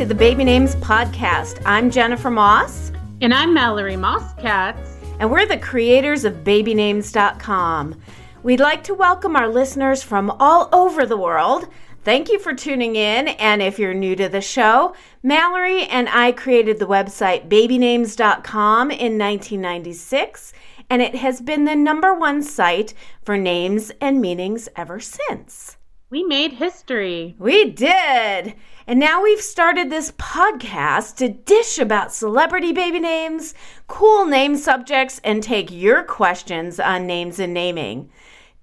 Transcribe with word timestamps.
to 0.00 0.06
the 0.06 0.14
Baby 0.14 0.44
Names 0.44 0.76
Podcast. 0.76 1.60
I'm 1.66 1.90
Jennifer 1.90 2.30
Moss. 2.30 2.90
And 3.20 3.34
I'm 3.34 3.52
Mallory 3.52 3.96
Moss 3.96 4.32
Katz. 4.40 4.96
And 5.18 5.30
we're 5.30 5.44
the 5.44 5.58
creators 5.58 6.24
of 6.24 6.42
BabyNames.com. 6.42 8.00
We'd 8.42 8.60
like 8.60 8.82
to 8.84 8.94
welcome 8.94 9.36
our 9.36 9.46
listeners 9.46 10.02
from 10.02 10.30
all 10.40 10.70
over 10.72 11.04
the 11.04 11.18
world. 11.18 11.68
Thank 12.02 12.30
you 12.30 12.38
for 12.38 12.54
tuning 12.54 12.96
in. 12.96 13.28
And 13.28 13.60
if 13.60 13.78
you're 13.78 13.92
new 13.92 14.16
to 14.16 14.30
the 14.30 14.40
show, 14.40 14.94
Mallory 15.22 15.82
and 15.82 16.08
I 16.08 16.32
created 16.32 16.78
the 16.78 16.86
website 16.86 17.50
babynames.com 17.50 18.90
in 18.90 19.18
1996, 19.18 20.54
and 20.88 21.02
it 21.02 21.16
has 21.16 21.42
been 21.42 21.66
the 21.66 21.76
number 21.76 22.14
one 22.14 22.42
site 22.42 22.94
for 23.22 23.36
names 23.36 23.92
and 24.00 24.18
meanings 24.18 24.66
ever 24.76 24.98
since. 24.98 25.76
We 26.08 26.24
made 26.24 26.54
history. 26.54 27.36
We 27.38 27.70
did. 27.70 28.54
And 28.86 28.98
now 28.98 29.22
we've 29.22 29.40
started 29.40 29.90
this 29.90 30.12
podcast 30.12 31.16
to 31.16 31.28
dish 31.28 31.78
about 31.78 32.12
celebrity 32.12 32.72
baby 32.72 32.98
names, 32.98 33.54
cool 33.88 34.26
name 34.26 34.56
subjects, 34.56 35.20
and 35.22 35.42
take 35.42 35.70
your 35.70 36.02
questions 36.02 36.80
on 36.80 37.06
names 37.06 37.38
and 37.38 37.52
naming. 37.52 38.10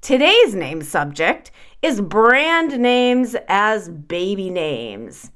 Today's 0.01 0.55
name 0.55 0.81
subject 0.81 1.51
is 1.81 2.01
brand 2.01 2.79
names 2.79 3.35
as 3.47 3.89
baby 3.89 4.49
names. 4.49 5.31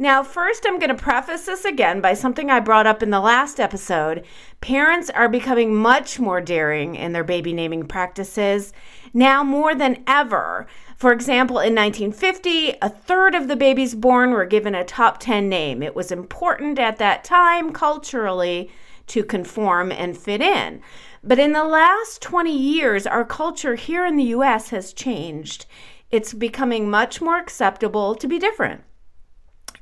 Now, 0.00 0.22
first, 0.22 0.64
I'm 0.64 0.78
going 0.78 0.94
to 0.94 1.02
preface 1.02 1.46
this 1.46 1.64
again 1.64 2.00
by 2.00 2.14
something 2.14 2.50
I 2.50 2.60
brought 2.60 2.86
up 2.86 3.02
in 3.02 3.10
the 3.10 3.18
last 3.18 3.58
episode. 3.58 4.24
Parents 4.60 5.10
are 5.10 5.28
becoming 5.28 5.74
much 5.74 6.20
more 6.20 6.40
daring 6.40 6.94
in 6.94 7.12
their 7.12 7.24
baby 7.24 7.52
naming 7.52 7.84
practices 7.84 8.72
now 9.12 9.42
more 9.42 9.74
than 9.74 10.04
ever. 10.06 10.68
For 10.98 11.12
example, 11.12 11.60
in 11.60 11.76
1950, 11.76 12.74
a 12.82 12.88
third 12.88 13.36
of 13.36 13.46
the 13.46 13.54
babies 13.54 13.94
born 13.94 14.32
were 14.32 14.44
given 14.44 14.74
a 14.74 14.82
top 14.82 15.20
10 15.20 15.48
name. 15.48 15.80
It 15.80 15.94
was 15.94 16.10
important 16.10 16.76
at 16.80 16.96
that 16.96 17.22
time 17.22 17.72
culturally 17.72 18.68
to 19.06 19.22
conform 19.22 19.92
and 19.92 20.18
fit 20.18 20.40
in. 20.40 20.82
But 21.22 21.38
in 21.38 21.52
the 21.52 21.62
last 21.62 22.20
20 22.20 22.50
years, 22.50 23.06
our 23.06 23.24
culture 23.24 23.76
here 23.76 24.04
in 24.04 24.16
the 24.16 24.34
US 24.34 24.70
has 24.70 24.92
changed. 24.92 25.66
It's 26.10 26.34
becoming 26.34 26.90
much 26.90 27.20
more 27.20 27.38
acceptable 27.38 28.16
to 28.16 28.26
be 28.26 28.40
different. 28.40 28.82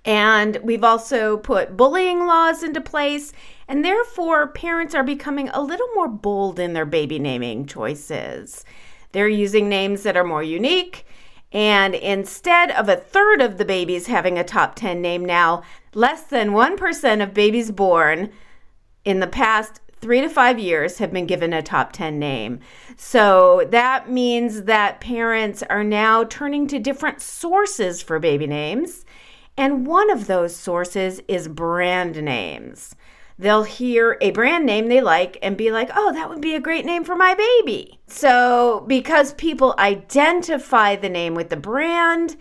And 0.04 0.58
we've 0.62 0.84
also 0.84 1.38
put 1.38 1.78
bullying 1.78 2.26
laws 2.26 2.62
into 2.62 2.82
place, 2.82 3.32
and 3.66 3.82
therefore 3.82 4.48
parents 4.48 4.94
are 4.94 5.02
becoming 5.02 5.48
a 5.48 5.62
little 5.62 5.88
more 5.94 6.08
bold 6.08 6.60
in 6.60 6.74
their 6.74 6.84
baby 6.84 7.18
naming 7.18 7.64
choices. 7.64 8.66
They're 9.12 9.28
using 9.28 9.68
names 9.68 10.02
that 10.02 10.16
are 10.16 10.24
more 10.24 10.42
unique. 10.42 11.06
And 11.52 11.94
instead 11.94 12.70
of 12.72 12.88
a 12.88 12.96
third 12.96 13.40
of 13.40 13.58
the 13.58 13.64
babies 13.64 14.08
having 14.08 14.38
a 14.38 14.44
top 14.44 14.74
10 14.74 15.00
name 15.00 15.24
now, 15.24 15.62
less 15.94 16.24
than 16.24 16.50
1% 16.50 17.22
of 17.22 17.34
babies 17.34 17.70
born 17.70 18.30
in 19.04 19.20
the 19.20 19.26
past 19.26 19.80
three 20.00 20.20
to 20.20 20.28
five 20.28 20.58
years 20.58 20.98
have 20.98 21.12
been 21.12 21.26
given 21.26 21.52
a 21.52 21.62
top 21.62 21.92
10 21.92 22.18
name. 22.18 22.60
So 22.96 23.66
that 23.70 24.10
means 24.10 24.64
that 24.64 25.00
parents 25.00 25.62
are 25.70 25.84
now 25.84 26.24
turning 26.24 26.66
to 26.68 26.78
different 26.78 27.22
sources 27.22 28.02
for 28.02 28.18
baby 28.18 28.46
names. 28.46 29.04
And 29.56 29.86
one 29.86 30.10
of 30.10 30.26
those 30.26 30.54
sources 30.54 31.20
is 31.28 31.48
brand 31.48 32.22
names 32.22 32.94
they'll 33.38 33.64
hear 33.64 34.16
a 34.20 34.30
brand 34.30 34.64
name 34.64 34.88
they 34.88 35.00
like 35.00 35.38
and 35.42 35.56
be 35.56 35.70
like, 35.70 35.90
oh, 35.94 36.12
that 36.12 36.28
would 36.28 36.40
be 36.40 36.54
a 36.54 36.60
great 36.60 36.84
name 36.84 37.04
for 37.04 37.16
my 37.16 37.34
baby. 37.34 37.98
So, 38.06 38.84
because 38.86 39.34
people 39.34 39.74
identify 39.78 40.96
the 40.96 41.08
name 41.08 41.34
with 41.34 41.50
the 41.50 41.56
brand, 41.56 42.36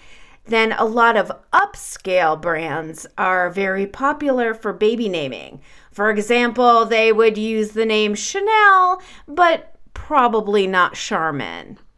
then 0.46 0.74
a 0.74 0.86
lot 0.86 1.18
of 1.18 1.32
upscale 1.52 2.40
brands 2.40 3.08
are 3.18 3.50
very 3.50 3.88
popular 3.88 4.54
for 4.54 4.74
baby 4.74 5.10
naming. 5.10 5.62
For 5.92 6.10
example, 6.10 6.86
they 6.86 7.12
would 7.12 7.38
use 7.38 7.72
the 7.72 7.86
name 7.86 8.16
Chanel, 8.16 9.02
but 9.28 9.76
probably 9.94 10.68
not 10.68 10.94
Charmin. 10.94 11.80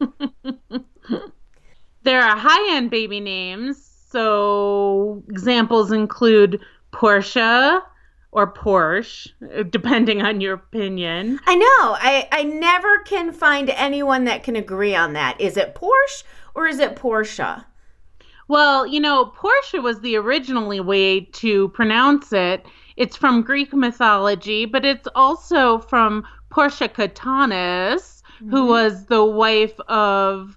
there 2.02 2.22
are 2.22 2.36
high 2.36 2.76
end 2.76 2.90
baby 2.90 3.20
names. 3.20 3.84
So, 4.10 5.22
examples 5.28 5.92
include 5.92 6.60
Porsche, 6.92 7.82
or 8.30 8.52
Porsche, 8.52 9.28
depending 9.70 10.22
on 10.22 10.40
your 10.40 10.54
opinion. 10.54 11.40
I 11.46 11.54
know. 11.54 11.96
I, 11.98 12.28
I 12.30 12.42
never 12.42 12.98
can 13.00 13.32
find 13.32 13.70
anyone 13.70 14.24
that 14.24 14.42
can 14.42 14.56
agree 14.56 14.94
on 14.94 15.14
that. 15.14 15.40
Is 15.40 15.56
it 15.56 15.74
Porsche 15.74 16.24
or 16.54 16.66
is 16.66 16.78
it 16.78 16.96
Porsche? 16.96 17.64
Well, 18.48 18.86
you 18.86 19.00
know, 19.00 19.32
Porsche 19.36 19.82
was 19.82 20.00
the 20.00 20.16
originally 20.16 20.80
way 20.80 21.20
to 21.20 21.68
pronounce 21.70 22.32
it. 22.32 22.66
It's 22.96 23.16
from 23.16 23.42
Greek 23.42 23.72
mythology, 23.72 24.64
but 24.64 24.84
it's 24.84 25.08
also 25.14 25.78
from 25.78 26.24
Portia 26.50 26.88
Catonis, 26.88 28.22
mm-hmm. 28.22 28.50
who 28.50 28.66
was 28.66 29.06
the 29.06 29.24
wife 29.24 29.78
of 29.88 30.56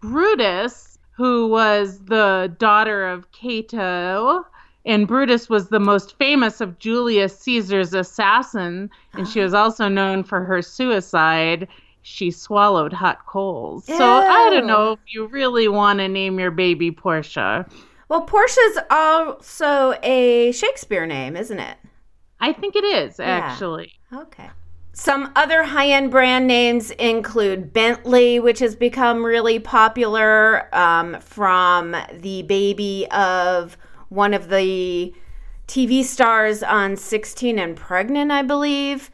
Brutus, 0.00 0.98
who 1.12 1.48
was 1.48 1.98
the 2.04 2.54
daughter 2.58 3.06
of 3.06 3.30
Cato 3.32 4.44
and 4.84 5.06
Brutus 5.06 5.48
was 5.48 5.68
the 5.68 5.80
most 5.80 6.16
famous 6.18 6.60
of 6.60 6.78
Julius 6.78 7.38
Caesar's 7.40 7.94
assassin, 7.94 8.90
and 9.14 9.28
she 9.28 9.40
was 9.40 9.54
also 9.54 9.88
known 9.88 10.24
for 10.24 10.44
her 10.44 10.62
suicide. 10.62 11.68
She 12.02 12.30
swallowed 12.30 12.92
hot 12.92 13.26
coals. 13.26 13.88
Ew. 13.88 13.96
So 13.96 14.04
I 14.04 14.50
don't 14.50 14.66
know 14.66 14.92
if 14.92 15.00
you 15.08 15.26
really 15.26 15.68
want 15.68 15.98
to 15.98 16.08
name 16.08 16.38
your 16.38 16.50
baby 16.50 16.90
Portia. 16.90 17.66
Well, 18.08 18.22
Portia's 18.22 18.78
also 18.90 19.94
a 20.02 20.52
Shakespeare 20.52 21.06
name, 21.06 21.36
isn't 21.36 21.58
it? 21.58 21.76
I 22.40 22.52
think 22.52 22.76
it 22.76 22.84
is, 22.84 23.20
actually. 23.20 23.92
Yeah. 24.10 24.20
Okay. 24.20 24.50
Some 24.94 25.30
other 25.36 25.62
high 25.62 25.90
end 25.90 26.10
brand 26.10 26.46
names 26.46 26.90
include 26.92 27.72
Bentley, 27.72 28.40
which 28.40 28.58
has 28.60 28.74
become 28.74 29.24
really 29.24 29.58
popular 29.58 30.74
um, 30.74 31.20
from 31.20 31.94
the 32.12 32.42
baby 32.42 33.06
of 33.10 33.76
one 34.08 34.34
of 34.34 34.48
the 34.48 35.12
TV 35.66 36.02
stars 36.04 36.62
on 36.62 36.96
16 36.96 37.58
and 37.58 37.76
Pregnant, 37.76 38.30
I 38.30 38.42
believe. 38.42 39.10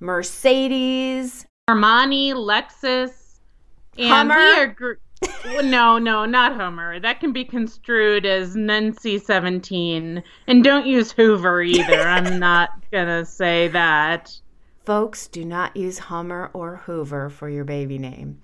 Mercedes, 0.00 1.46
Armani, 1.68 2.32
Lexus, 2.32 3.40
and 3.96 4.08
Hummer. 4.08 4.36
we 4.36 4.58
are. 4.58 4.66
Gr- 4.68 4.92
no, 5.62 5.98
no, 5.98 6.24
not 6.24 6.54
Hummer. 6.54 7.00
That 7.00 7.20
can 7.20 7.32
be 7.32 7.44
construed 7.44 8.24
as 8.24 8.54
NC-17. 8.54 10.22
And 10.46 10.64
don't 10.64 10.86
use 10.86 11.10
Hoover 11.12 11.62
either. 11.62 12.00
I'm 12.02 12.38
not 12.40 12.70
going 12.92 13.08
to 13.08 13.24
say 13.24 13.68
that. 13.68 14.32
Folks, 14.84 15.26
do 15.26 15.44
not 15.44 15.76
use 15.76 15.98
Hummer 15.98 16.50
or 16.54 16.76
Hoover 16.86 17.28
for 17.28 17.50
your 17.50 17.64
baby 17.64 17.98
name. 17.98 18.40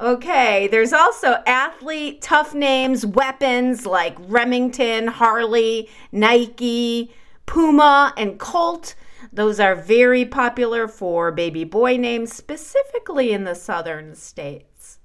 Okay, 0.00 0.68
there's 0.68 0.92
also 0.92 1.42
athlete 1.44 2.22
tough 2.22 2.54
names, 2.54 3.04
weapons 3.04 3.84
like 3.84 4.16
Remington, 4.20 5.08
Harley, 5.08 5.88
Nike, 6.12 7.12
Puma, 7.46 8.14
and 8.16 8.38
Colt. 8.38 8.94
Those 9.32 9.58
are 9.58 9.74
very 9.74 10.24
popular 10.24 10.86
for 10.86 11.32
baby 11.32 11.64
boy 11.64 11.96
names, 11.96 12.32
specifically 12.32 13.32
in 13.32 13.42
the 13.42 13.56
southern 13.56 14.14
states. 14.14 15.00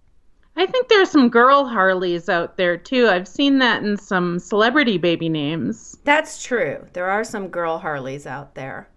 I 0.55 0.67
think 0.67 0.87
there's 0.87 1.09
some 1.09 1.29
girl 1.29 1.65
Harleys 1.65 2.29
out 2.29 2.57
there 2.57 2.77
too. 2.77 3.07
I've 3.07 3.27
seen 3.27 3.57
that 3.57 3.81
in 3.81 3.97
some 3.97 4.37
celebrity 4.37 4.99
baby 4.99 5.27
names. 5.27 5.97
That's 6.03 6.43
true. 6.43 6.85
There 6.93 7.09
are 7.09 7.23
some 7.23 7.47
girl 7.47 7.79
Harleys 7.79 8.27
out 8.27 8.53
there. 8.53 8.87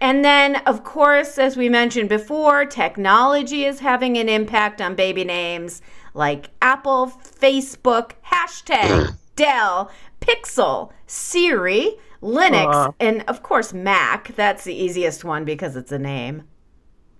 And 0.00 0.24
then, 0.24 0.56
of 0.66 0.84
course, 0.84 1.38
as 1.38 1.56
we 1.56 1.68
mentioned 1.68 2.08
before, 2.08 2.64
technology 2.66 3.64
is 3.64 3.80
having 3.80 4.18
an 4.18 4.28
impact 4.28 4.80
on 4.80 4.94
baby 4.94 5.24
names 5.24 5.80
like 6.12 6.50
Apple, 6.60 7.12
Facebook, 7.22 8.12
hashtag, 8.26 9.16
Dell, 9.36 9.90
Pixel, 10.20 10.90
Siri, 11.06 11.92
Linux, 12.22 12.74
uh, 12.74 12.92
and 13.00 13.22
of 13.28 13.42
course, 13.42 13.72
Mac. 13.72 14.34
That's 14.36 14.64
the 14.64 14.74
easiest 14.74 15.24
one 15.24 15.44
because 15.44 15.76
it's 15.76 15.92
a 15.92 15.98
name. 15.98 16.44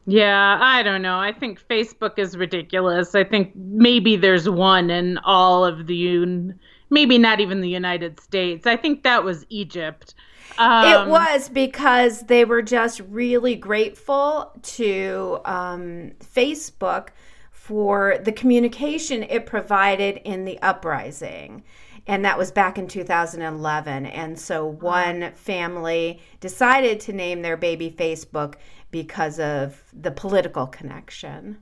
Yeah, 0.06 0.58
I 0.60 0.82
don't 0.82 1.02
know. 1.02 1.18
I 1.18 1.32
think 1.32 1.60
Facebook 1.68 2.18
is 2.18 2.36
ridiculous. 2.36 3.14
I 3.14 3.24
think 3.24 3.54
maybe 3.56 4.16
there's 4.16 4.48
one 4.48 4.88
in 4.88 5.18
all 5.18 5.64
of 5.64 5.86
the, 5.88 6.54
maybe 6.90 7.18
not 7.18 7.40
even 7.40 7.60
the 7.60 7.68
United 7.68 8.20
States. 8.20 8.66
I 8.66 8.76
think 8.76 9.02
that 9.02 9.24
was 9.24 9.44
Egypt. 9.48 10.14
Um, 10.58 10.84
it 10.86 11.10
was 11.10 11.48
because 11.48 12.22
they 12.22 12.44
were 12.44 12.62
just 12.62 13.00
really 13.00 13.56
grateful 13.56 14.52
to 14.62 15.40
um, 15.44 16.12
Facebook 16.20 17.08
for 17.50 18.18
the 18.22 18.32
communication 18.32 19.24
it 19.24 19.44
provided 19.44 20.20
in 20.24 20.44
the 20.44 20.58
uprising. 20.62 21.64
And 22.06 22.24
that 22.24 22.38
was 22.38 22.52
back 22.52 22.78
in 22.78 22.86
2011. 22.86 24.06
And 24.06 24.38
so 24.38 24.64
one 24.64 25.32
family 25.32 26.20
decided 26.38 27.00
to 27.00 27.12
name 27.12 27.42
their 27.42 27.56
baby 27.56 27.90
Facebook 27.90 28.54
because 28.92 29.40
of 29.40 29.82
the 29.92 30.12
political 30.12 30.68
connection. 30.68 31.58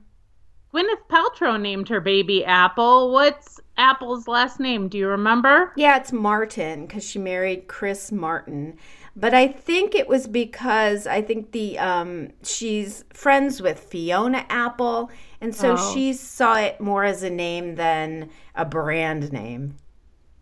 Gwyneth 0.75 1.07
Paltrow 1.09 1.59
named 1.59 1.87
her 1.87 2.01
baby 2.01 2.43
Apple. 2.43 3.13
What's 3.13 3.61
Apple's 3.77 4.27
last 4.27 4.59
name? 4.59 4.89
Do 4.89 4.97
you 4.97 5.07
remember? 5.07 5.71
Yeah, 5.77 5.95
it's 5.95 6.11
Martin 6.11 6.85
because 6.85 7.07
she 7.09 7.17
married 7.17 7.69
Chris 7.69 8.11
Martin. 8.11 8.77
But 9.15 9.33
I 9.33 9.47
think 9.47 9.95
it 9.95 10.09
was 10.09 10.27
because 10.27 11.07
I 11.07 11.21
think 11.21 11.53
the 11.53 11.79
um, 11.79 12.31
she's 12.43 13.05
friends 13.13 13.61
with 13.61 13.79
Fiona 13.79 14.45
Apple, 14.49 15.09
and 15.39 15.55
so 15.55 15.77
Oh. 15.79 15.93
she 15.93 16.11
saw 16.11 16.57
it 16.57 16.81
more 16.81 17.05
as 17.05 17.23
a 17.23 17.29
name 17.29 17.75
than 17.75 18.29
a 18.53 18.65
brand 18.65 19.31
name. 19.31 19.77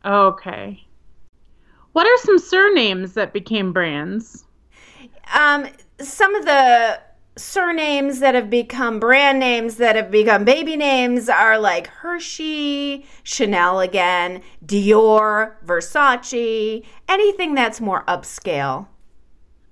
Okay. 0.03 0.83
What 1.91 2.07
are 2.07 2.25
some 2.25 2.39
surnames 2.39 3.13
that 3.13 3.33
became 3.33 3.71
brands? 3.71 4.45
Um, 5.31 5.68
some 6.00 6.33
of 6.33 6.45
the 6.45 7.00
surnames 7.35 8.19
that 8.19 8.35
have 8.35 8.50
become 8.50 9.00
brand 9.00 9.39
names 9.39 9.77
that 9.77 9.95
have 9.95 10.12
become 10.12 10.45
baby 10.45 10.75
names 10.75 11.30
are 11.30 11.57
like 11.57 11.88
Hershey, 11.88 13.06
Chanel 13.24 13.80
again, 13.80 14.41
Dior, 14.65 15.53
Versace, 15.65 16.85
anything 17.07 17.56
that's 17.56 17.81
more 17.81 18.03
upscale. 18.06 18.88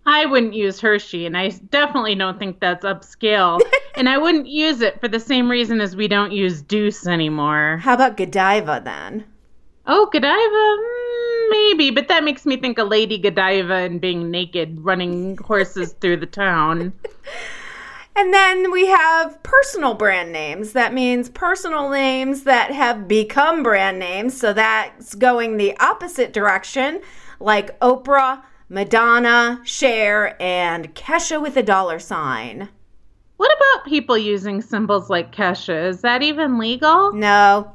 I 0.05 0.25
wouldn't 0.25 0.55
use 0.55 0.81
Hershey, 0.81 1.27
and 1.27 1.37
I 1.37 1.49
definitely 1.49 2.15
don't 2.15 2.39
think 2.39 2.59
that's 2.59 2.83
upscale. 2.83 3.61
and 3.95 4.09
I 4.09 4.17
wouldn't 4.17 4.47
use 4.47 4.81
it 4.81 4.99
for 4.99 5.07
the 5.07 5.19
same 5.19 5.49
reason 5.49 5.79
as 5.79 5.95
we 5.95 6.07
don't 6.07 6.31
use 6.31 6.61
Deuce 6.63 7.05
anymore. 7.05 7.77
How 7.77 7.93
about 7.93 8.17
Godiva 8.17 8.81
then? 8.83 9.25
Oh, 9.85 10.07
Godiva? 10.11 10.31
Mm, 10.31 11.30
maybe, 11.51 11.91
but 11.91 12.07
that 12.07 12.23
makes 12.23 12.45
me 12.45 12.57
think 12.57 12.79
of 12.79 12.87
Lady 12.87 13.19
Godiva 13.19 13.75
and 13.75 14.01
being 14.01 14.31
naked 14.31 14.79
running 14.81 15.37
horses 15.37 15.93
through 16.01 16.17
the 16.17 16.25
town. 16.25 16.93
And 18.15 18.33
then 18.33 18.71
we 18.71 18.87
have 18.87 19.41
personal 19.41 19.93
brand 19.93 20.33
names. 20.33 20.73
That 20.73 20.93
means 20.93 21.29
personal 21.29 21.89
names 21.89 22.43
that 22.43 22.71
have 22.71 23.07
become 23.07 23.63
brand 23.63 23.99
names. 23.99 24.37
So 24.37 24.51
that's 24.53 25.15
going 25.15 25.57
the 25.57 25.77
opposite 25.79 26.33
direction, 26.33 27.01
like 27.39 27.79
Oprah, 27.79 28.41
Madonna, 28.67 29.61
Cher, 29.63 30.35
and 30.41 30.93
Kesha 30.93 31.41
with 31.41 31.55
a 31.57 31.63
dollar 31.63 31.99
sign. 31.99 32.67
What 33.37 33.55
about 33.55 33.87
people 33.87 34.17
using 34.17 34.61
symbols 34.61 35.09
like 35.09 35.33
Kesha? 35.33 35.87
Is 35.87 36.01
that 36.01 36.21
even 36.21 36.59
legal? 36.59 37.13
No, 37.13 37.73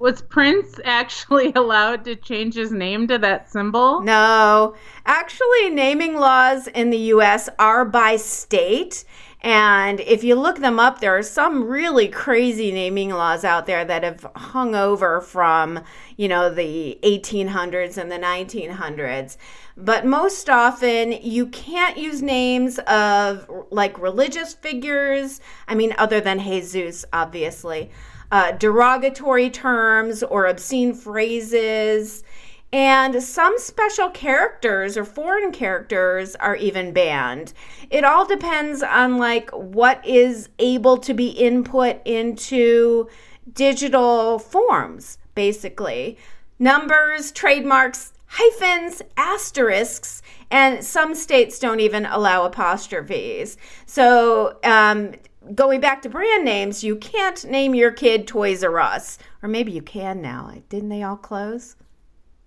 Was 0.00 0.22
Prince 0.22 0.78
actually 0.84 1.52
allowed 1.56 2.04
to 2.04 2.16
change 2.16 2.54
his 2.54 2.72
name 2.72 3.06
to 3.08 3.18
that 3.18 3.50
symbol? 3.50 4.02
no. 4.02 4.74
Actually, 5.06 5.70
naming 5.70 6.16
laws 6.16 6.66
in 6.66 6.90
the 6.90 6.98
US 6.98 7.48
are 7.58 7.84
by 7.84 8.16
state. 8.16 9.04
And 9.40 10.00
if 10.00 10.24
you 10.24 10.34
look 10.34 10.58
them 10.58 10.80
up, 10.80 11.00
there 11.00 11.16
are 11.16 11.22
some 11.22 11.64
really 11.64 12.08
crazy 12.08 12.72
naming 12.72 13.10
laws 13.10 13.44
out 13.44 13.66
there 13.66 13.84
that 13.84 14.02
have 14.02 14.26
hung 14.34 14.74
over 14.74 15.20
from, 15.20 15.80
you 16.16 16.28
know, 16.28 16.52
the 16.52 16.98
1800s 17.04 17.96
and 17.96 18.10
the 18.10 18.18
1900s. 18.18 19.36
But 19.76 20.04
most 20.04 20.50
often, 20.50 21.12
you 21.12 21.46
can't 21.46 21.96
use 21.96 22.20
names 22.20 22.80
of 22.80 23.48
like 23.70 23.98
religious 24.00 24.54
figures. 24.54 25.40
I 25.68 25.76
mean, 25.76 25.94
other 25.98 26.20
than 26.20 26.40
Jesus, 26.40 27.04
obviously. 27.12 27.90
Uh, 28.30 28.52
derogatory 28.52 29.48
terms 29.48 30.22
or 30.22 30.46
obscene 30.46 30.92
phrases. 30.92 32.22
And 32.70 33.22
some 33.22 33.58
special 33.58 34.10
characters 34.10 34.98
or 34.98 35.04
foreign 35.06 35.52
characters 35.52 36.36
are 36.36 36.56
even 36.56 36.92
banned. 36.92 37.54
It 37.88 38.04
all 38.04 38.26
depends 38.26 38.82
on 38.82 39.16
like 39.16 39.50
what 39.50 40.06
is 40.06 40.50
able 40.58 40.98
to 40.98 41.14
be 41.14 41.28
input 41.28 42.02
into 42.04 43.08
digital 43.54 44.38
forms, 44.38 45.16
basically. 45.34 46.18
Numbers, 46.58 47.32
trademarks, 47.32 48.12
hyphens, 48.26 49.00
asterisks, 49.16 50.20
and 50.50 50.84
some 50.84 51.14
states 51.14 51.58
don't 51.58 51.80
even 51.80 52.04
allow 52.04 52.44
apostrophes. 52.44 53.56
So, 53.86 54.58
um, 54.64 55.14
going 55.54 55.80
back 55.80 56.02
to 56.02 56.08
brand 56.08 56.44
names, 56.44 56.84
you 56.84 56.96
can't 56.96 57.44
name 57.44 57.74
your 57.74 57.92
kid 57.92 58.26
Toys 58.26 58.62
R 58.64 58.78
Us. 58.78 59.18
Or 59.42 59.48
maybe 59.48 59.72
you 59.72 59.82
can 59.82 60.20
now. 60.20 60.52
Didn't 60.68 60.88
they 60.88 61.02
all 61.02 61.16
close? 61.16 61.76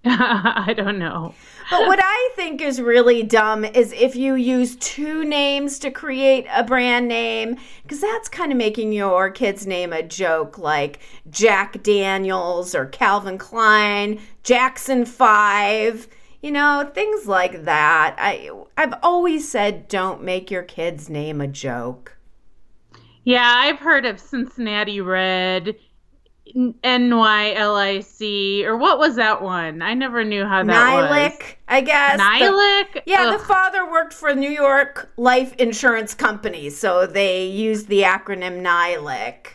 I 0.06 0.74
don't 0.75 0.98
know. 0.98 1.36
But 1.69 1.86
what 1.86 2.00
I 2.01 2.30
think 2.36 2.59
is 2.59 2.81
really 2.81 3.21
dumb 3.21 3.63
is 3.63 3.94
if 3.94 4.15
you 4.15 4.33
use 4.33 4.75
two 4.77 5.24
names 5.24 5.77
to 5.80 5.92
create 5.92 6.48
a 6.51 6.63
brand 6.63 7.07
name, 7.07 7.57
because 7.83 8.01
that's 8.01 8.27
kind 8.27 8.51
of 8.51 8.57
making 8.57 8.94
your 8.94 9.30
kid's 9.30 9.68
name 9.68 9.94
a 9.94 10.01
joke, 10.01 10.57
like 10.57 11.00
Jack 11.30 11.83
Daniels 11.83 12.74
or 12.74 12.88
Calvin 12.88 13.38
Klein, 13.38 14.19
Jackson 14.42 15.06
5, 15.06 16.07
you 16.42 16.51
know, 16.51 16.89
things 16.95 17.27
like 17.27 17.65
that. 17.65 18.15
I, 18.18 18.50
I've 18.75 18.95
always 19.03 19.48
said 19.48 19.88
don't 19.88 20.24
make 20.24 20.50
your 20.50 20.63
kid's 20.63 21.09
name 21.09 21.39
a 21.39 21.48
joke. 21.48 22.18
Yeah, 23.23 23.45
I've 23.45 23.79
heard 23.79 24.06
of 24.06 24.19
Cincinnati 24.19 25.01
Red, 25.01 25.75
NYLIC, 26.56 28.65
or 28.65 28.77
what 28.77 29.00
was 29.00 29.15
that 29.15 29.41
one? 29.41 29.81
I 29.81 29.94
never 29.94 30.23
knew 30.23 30.45
how 30.45 30.63
that 30.63 30.94
was. 30.94 31.12
Nylick, 31.12 31.56
I 31.68 31.81
guess. 31.81 32.18
The- 32.18 33.01
Yeah, 33.06 33.27
Ugh. 33.27 33.39
the 33.39 33.45
father 33.45 33.89
worked 33.89 34.13
for 34.13 34.33
New 34.33 34.50
York 34.50 35.12
Life 35.18 35.56
Insurance 35.57 36.13
Company, 36.13 36.69
so 36.69 37.06
they 37.06 37.45
used 37.45 37.88
the 37.88 38.01
acronym 38.01 38.62
NYLIC. 38.62 39.47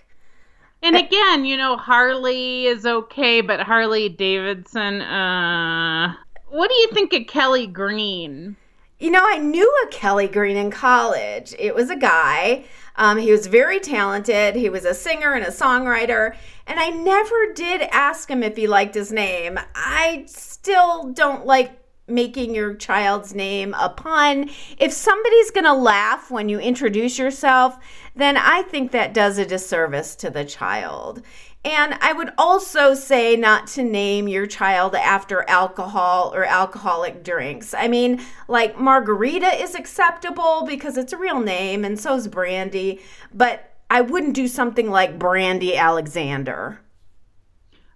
And 0.83 0.97
again, 0.97 1.45
you 1.45 1.57
know, 1.57 1.77
Harley 1.77 2.67
is 2.67 2.87
okay, 2.87 3.41
but 3.41 3.61
Harley 3.61 4.09
Davidson, 4.09 5.01
uh. 5.03 6.15
What 6.49 6.71
do 6.71 6.77
you 6.77 6.89
think 6.93 7.13
of 7.13 7.27
Kelly 7.27 7.67
Green? 7.67 8.57
You 9.01 9.11
know, 9.11 9.25
I 9.27 9.39
knew 9.39 9.69
a 9.85 9.89
Kelly 9.89 10.29
Green 10.29 10.57
in 10.57 10.71
college. 10.71 11.55
It 11.59 11.75
was 11.75 11.91
a 11.91 11.97
guy. 11.97 12.65
Um, 12.97 13.19
he 13.19 13.31
was 13.31 13.47
very 13.47 13.79
talented. 13.79 14.57
He 14.57 14.69
was 14.69 14.85
a 14.85 14.95
singer 14.95 15.35
and 15.35 15.45
a 15.45 15.51
songwriter. 15.51 16.35
And 16.67 16.81
I 16.81 16.89
never 16.89 17.53
did 17.55 17.83
ask 17.83 18.31
him 18.31 18.43
if 18.43 18.57
he 18.57 18.67
liked 18.67 18.95
his 18.95 19.13
name. 19.13 19.59
I 19.75 20.25
still 20.27 21.13
don't 21.13 21.47
like 21.47 21.86
making 22.09 22.55
your 22.55 22.75
child's 22.75 23.35
name 23.35 23.75
a 23.75 23.89
pun. 23.89 24.51
If 24.79 24.93
somebody's 24.93 25.51
going 25.51 25.65
to 25.65 25.73
laugh 25.73 26.31
when 26.31 26.49
you 26.49 26.59
introduce 26.59 27.19
yourself, 27.19 27.79
then 28.15 28.37
I 28.37 28.63
think 28.63 28.93
that 28.93 29.15
does 29.15 29.39
a 29.39 29.47
disservice 29.47 30.15
to 30.17 30.31
the 30.31 30.45
child. 30.45 31.23
And 31.65 31.95
I 31.95 32.13
would 32.13 32.31
also 32.39 32.95
say 32.95 33.35
not 33.35 33.67
to 33.69 33.83
name 33.83 34.29
your 34.29 34.47
child 34.47 34.95
after 34.95 35.45
alcohol 35.49 36.33
or 36.33 36.45
alcoholic 36.45 37.25
drinks. 37.25 37.75
I 37.75 37.89
mean, 37.89 38.23
like 38.47 38.79
Margarita 38.79 39.61
is 39.61 39.75
acceptable 39.75 40.65
because 40.65 40.97
it's 40.97 41.13
a 41.13 41.19
real 41.19 41.41
name, 41.41 41.85
and 41.85 41.99
so 41.99 42.15
is 42.15 42.29
Brandy, 42.29 43.01
but 43.35 43.73
I 43.91 44.01
wouldn't 44.01 44.35
do 44.35 44.47
something 44.47 44.91
like 44.91 45.19
Brandy 45.19 45.77
Alexander. 45.77 46.81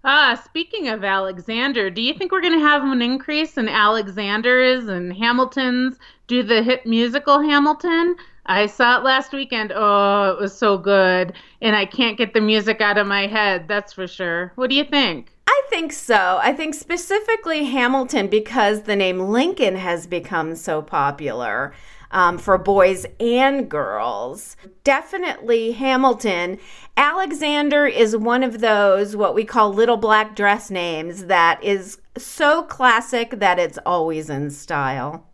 Ah, 0.03 0.41
speaking 0.43 0.87
of 0.87 1.03
Alexander, 1.03 1.91
do 1.91 2.01
you 2.01 2.15
think 2.15 2.31
we're 2.31 2.41
going 2.41 2.57
to 2.57 2.65
have 2.65 2.83
an 2.83 3.03
increase 3.03 3.55
in 3.55 3.69
Alexanders 3.69 4.87
and 4.87 5.13
Hamiltons? 5.13 5.99
Do 6.25 6.41
the 6.41 6.63
hit 6.63 6.87
musical 6.87 7.39
Hamilton? 7.39 8.15
I 8.47 8.65
saw 8.65 8.97
it 8.97 9.03
last 9.03 9.31
weekend. 9.31 9.71
Oh, 9.75 10.31
it 10.31 10.41
was 10.41 10.57
so 10.57 10.79
good. 10.79 11.33
And 11.61 11.75
I 11.75 11.85
can't 11.85 12.17
get 12.17 12.33
the 12.33 12.41
music 12.41 12.81
out 12.81 12.97
of 12.97 13.05
my 13.05 13.27
head, 13.27 13.67
that's 13.67 13.93
for 13.93 14.07
sure. 14.07 14.51
What 14.55 14.71
do 14.71 14.75
you 14.75 14.85
think? 14.85 15.33
I 15.45 15.61
think 15.69 15.93
so. 15.93 16.39
I 16.41 16.51
think 16.51 16.73
specifically 16.73 17.65
Hamilton 17.65 18.27
because 18.27 18.83
the 18.83 18.95
name 18.95 19.19
Lincoln 19.19 19.75
has 19.75 20.07
become 20.07 20.55
so 20.55 20.81
popular 20.81 21.73
um, 22.11 22.37
for 22.37 22.57
boys 22.57 23.05
and 23.19 23.69
girls. 23.69 24.55
Definitely 24.83 25.71
Hamilton. 25.71 26.59
Alexander 26.95 27.85
is 27.87 28.15
one 28.15 28.43
of 28.43 28.59
those, 28.59 29.15
what 29.15 29.33
we 29.33 29.43
call 29.43 29.73
little 29.73 29.97
black 29.97 30.35
dress 30.35 30.69
names, 30.69 31.25
that 31.25 31.63
is 31.63 31.99
so 32.17 32.63
classic 32.63 33.39
that 33.39 33.57
it's 33.57 33.79
always 33.85 34.29
in 34.29 34.51
style. 34.51 35.25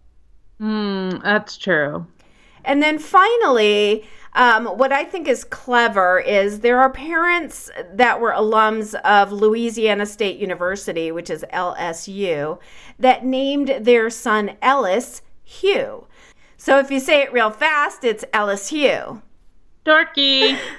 Hmm, 0.60 1.10
that's 1.24 1.58
true. 1.58 2.08
And 2.64 2.84
then 2.84 3.00
finally, 3.00 4.06
um, 4.34 4.68
what 4.68 4.92
I 4.92 5.04
think 5.04 5.28
is 5.28 5.44
clever 5.44 6.20
is 6.20 6.60
there 6.60 6.80
are 6.80 6.92
parents 6.92 7.72
that 7.94 8.20
were 8.20 8.32
alums 8.32 8.94
of 9.02 9.32
Louisiana 9.32 10.06
State 10.06 10.38
University, 10.38 11.12
which 11.12 11.30
is 11.30 11.46
LSU, 11.54 12.60
that 13.00 13.26
named 13.26 13.80
their 13.82 14.10
son 14.10 14.58
Ellis 14.62 15.22
Hugh. 15.44 16.07
So 16.58 16.80
if 16.80 16.92
you 16.92 17.00
say 17.00 17.22
it 17.22 17.32
real 17.32 17.52
fast, 17.52 18.04
it's 18.04 18.26
Ellis 18.34 18.70
Hugh. 18.70 19.22
Dorky. 19.86 20.60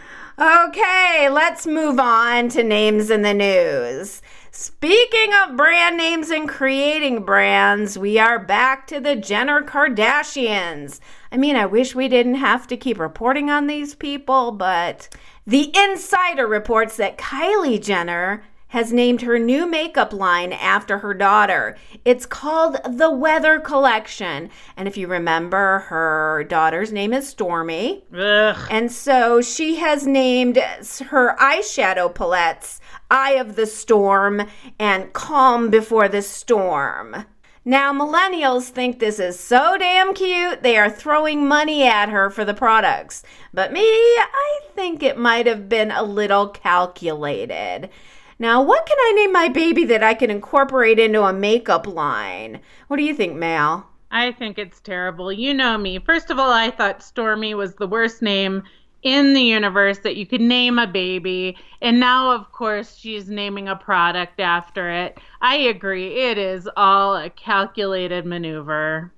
Okay, 0.41 1.29
let's 1.29 1.67
move 1.67 1.99
on 1.99 2.49
to 2.51 2.63
names 2.63 3.11
in 3.11 3.23
the 3.23 3.35
news. 3.35 4.23
Speaking 4.53 5.31
of 5.35 5.57
brand 5.57 5.97
names 5.97 6.31
and 6.31 6.49
creating 6.49 7.25
brands, 7.25 7.99
we 7.99 8.21
are 8.21 8.39
back 8.39 8.87
to 8.87 9.01
the 9.01 9.17
Jenner 9.17 9.63
Kardashians. 9.63 11.01
I 11.33 11.39
mean, 11.39 11.57
I 11.57 11.67
wish 11.67 11.97
we 11.97 12.07
didn't 12.07 12.37
have 12.37 12.69
to 12.69 12.77
keep 12.77 13.01
reporting 13.01 13.51
on 13.51 13.67
these 13.67 13.97
people, 13.97 14.53
but 14.53 15.09
the 15.45 15.77
insider 15.77 16.47
reports 16.47 16.97
that 16.99 17.19
Kylie 17.19 17.83
Jenner 17.83 18.45
has 18.69 18.93
named 18.93 19.23
her 19.23 19.39
new 19.39 19.67
makeup 19.67 20.13
line 20.13 20.53
after 20.53 20.99
her 20.99 21.15
daughter. 21.15 21.77
It's 22.05 22.27
called 22.27 22.79
the 22.85 23.11
Weather 23.11 23.61
Collection. 23.61 24.51
And 24.77 24.87
if 24.87 24.97
you 24.97 25.07
remember, 25.07 25.81
her 25.89 26.45
daughter's 26.49 26.93
name 26.93 27.13
is 27.13 27.35
Stormi. 27.35 28.03
Ugh. 28.15 28.69
And 28.71 28.93
so 28.93 29.41
she 29.41 29.77
has 29.77 30.07
named 30.07 30.57
her 30.57 31.37
eyeshadow 31.37 32.15
palettes 32.15 32.81
Eye 33.11 33.33
of 33.33 33.57
the 33.57 33.67
Storm 33.67 34.43
and 34.79 35.13
Calm 35.15 35.71
Before 35.71 36.09
the 36.09 36.23
Storm. 36.23 37.25
Now, 37.65 37.93
millennials 37.93 38.71
think 38.71 38.99
this 38.99 39.19
is 39.19 39.39
so 39.39 39.77
damn 39.79 40.15
cute, 40.15 40.63
they 40.63 40.79
are 40.79 40.89
throwing 40.89 41.47
money 41.47 41.85
at 41.87 42.09
her 42.09 42.31
for 42.31 42.45
the 42.45 42.55
products. 42.55 43.23
But 43.53 43.73
me, 43.73 43.83
I 43.83 44.61
think 44.75 45.03
it 45.03 45.19
might 45.19 45.47
have 45.47 45.69
been 45.69 45.91
a 45.91 46.03
little 46.03 46.49
calculated. 46.49 47.91
Now, 48.39 48.63
what 48.63 48.87
can 48.87 48.97
I 49.01 49.13
name 49.17 49.33
my 49.33 49.49
baby 49.49 49.85
that 49.87 50.03
I 50.03 50.15
can 50.15 50.31
incorporate 50.31 50.99
into 50.99 51.23
a 51.23 51.33
makeup 51.33 51.87
line? 51.87 52.61
What 52.87 52.99
do 52.99 53.03
you 53.03 53.15
think, 53.15 53.35
Mal? 53.35 53.89
I 54.11 54.33
think 54.33 54.59
it's 54.59 54.81
terrible. 54.81 55.33
You 55.33 55.53
know 55.53 55.77
me. 55.77 55.99
First 55.99 56.31
of 56.31 56.39
all, 56.39 56.51
I 56.51 56.71
thought 56.71 57.01
Stormi 57.01 57.57
was 57.57 57.75
the 57.75 57.87
worst 57.87 58.23
name 58.23 58.63
in 59.03 59.35
the 59.35 59.43
universe 59.43 59.99
that 60.01 60.17
you 60.17 60.27
could 60.27 60.41
name 60.41 60.79
a 60.79 60.87
baby. 60.87 61.57
And 61.83 62.01
now, 62.01 62.31
of 62.31 62.51
course, 62.53 62.97
she's 62.97 63.29
naming 63.29 63.69
a 63.69 63.77
product 63.77 64.41
after 64.41 64.91
it. 64.91 65.19
I 65.41 65.57
agree. 65.57 66.21
It 66.21 66.39
is 66.39 66.69
all 66.77 67.17
a 67.17 67.31
calculated 67.31 68.25
maneuver. 68.25 69.13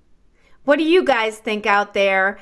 What 0.65 0.79
do 0.79 0.85
you 0.85 1.05
guys 1.05 1.39
think 1.39 1.67
out 1.67 1.95
there? 1.95 2.39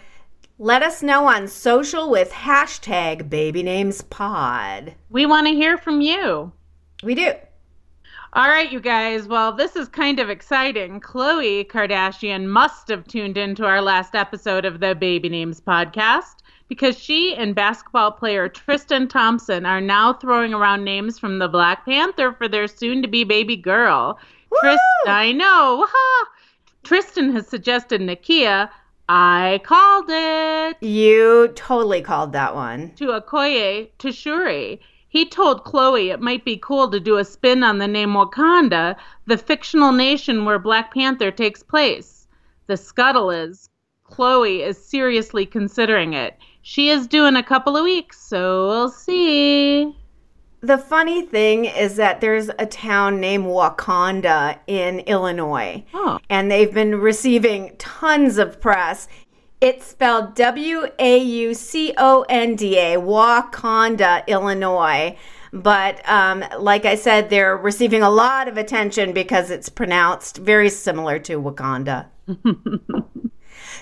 Let 0.59 0.83
us 0.83 1.03
know 1.03 1.29
on 1.29 1.47
social 1.49 2.11
with 2.11 2.33
hashtag 2.33 3.29
babynamespod. 3.29 4.95
We 5.11 5.27
want 5.27 5.47
to 5.47 5.55
hear 5.55 5.79
from 5.79 6.01
you. 6.01 6.53
We 7.03 7.15
do. 7.15 7.33
All 8.35 8.49
right, 8.49 8.71
you 8.71 8.81
guys. 8.81 9.27
Well, 9.27 9.53
this 9.53 9.75
is 9.75 9.89
kind 9.89 10.19
of 10.19 10.29
exciting. 10.29 11.01
Khloe 11.01 11.67
Kardashian 11.67 12.47
must 12.47 12.89
have 12.89 13.07
tuned 13.07 13.39
into 13.39 13.65
our 13.65 13.81
last 13.81 14.15
episode 14.15 14.65
of 14.65 14.81
the 14.81 14.95
Baby 14.95 15.29
Names 15.29 15.61
podcast 15.61 16.43
because 16.69 16.99
she 16.99 17.35
and 17.35 17.55
basketball 17.55 18.13
player 18.13 18.49
Tristan 18.49 19.09
Thompson 19.09 19.65
are 19.65 19.81
now 19.81 20.13
throwing 20.13 20.53
around 20.53 20.85
names 20.85 21.19
from 21.19 21.39
the 21.39 21.49
Black 21.49 21.85
Panther 21.87 22.33
for 22.33 22.49
their 22.49 22.69
soon 22.69 23.01
to 23.01 23.09
be 23.09 23.25
baby 23.25 23.57
girl. 23.57 24.19
Tristan, 24.61 24.79
I 25.07 25.33
know. 25.33 25.87
Tristan 26.83 27.33
has 27.33 27.49
suggested 27.49 28.01
Nakia. 28.01 28.69
I 29.09 29.61
called 29.65 30.07
it. 30.09 30.77
You 30.83 31.49
totally 31.55 32.03
called 32.03 32.33
that 32.35 32.55
one. 32.55 32.93
To 32.97 33.07
Okoye 33.07 33.89
Tashuri. 33.99 34.81
He 35.09 35.25
told 35.25 35.65
Khloe 35.65 36.13
it 36.13 36.21
might 36.21 36.45
be 36.45 36.59
cool 36.59 36.91
to 36.91 37.01
do 37.01 37.17
a 37.17 37.25
spin 37.25 37.63
on 37.65 37.79
the 37.79 37.89
name 37.89 38.11
Wakanda, 38.15 38.97
the 39.27 39.39
fictional 39.39 39.93
nation 39.93 40.45
where 40.45 40.59
Black 40.59 40.93
Panther 40.93 41.31
takes 41.31 41.63
place. 41.63 42.27
The 42.67 42.77
scuttle 42.77 43.31
is 43.31 43.71
Khloe 44.11 44.61
is 44.67 44.83
seriously 44.83 45.47
considering 45.47 46.13
it. 46.13 46.37
She 46.63 46.91
is 46.91 47.07
due 47.07 47.25
in 47.27 47.37
a 47.37 47.43
couple 47.43 47.77
of 47.77 47.85
weeks, 47.85 48.21
so 48.21 48.69
we'll 48.69 48.91
see. 48.91 49.97
The 50.61 50.77
funny 50.79 51.23
thing 51.23 51.67
is 51.67 51.97
that 51.97 52.21
there's 52.21 52.51
a 52.59 52.67
town 52.67 53.21
named 53.21 53.47
Wauconda 53.47 54.59
in 54.67 55.01
Illinois, 55.01 55.85
Oh. 55.95 56.19
and 56.29 56.51
they've 56.51 56.73
been 56.75 56.97
receiving 57.01 57.77
tons 57.79 58.39
of 58.39 58.61
press. 58.61 59.09
It's 59.61 59.87
spelled 59.87 60.35
W 60.37 60.87
A 60.99 61.19
U 61.19 61.55
C 61.55 61.93
O 61.99 62.25
N 62.29 62.55
D 62.55 62.79
A, 62.79 62.97
Wauconda, 62.97 64.25
Illinois. 64.29 65.17
But 65.53 66.07
um, 66.09 66.45
like 66.59 66.85
I 66.85 66.95
said, 66.95 67.31
they're 67.31 67.57
receiving 67.57 68.03
a 68.03 68.11
lot 68.11 68.49
of 68.49 68.57
attention 68.59 69.13
because 69.13 69.51
it's 69.51 69.69
pronounced 69.69 70.37
very 70.39 70.71
similar 70.71 71.19
to 71.21 71.41
Wakanda. 71.41 72.07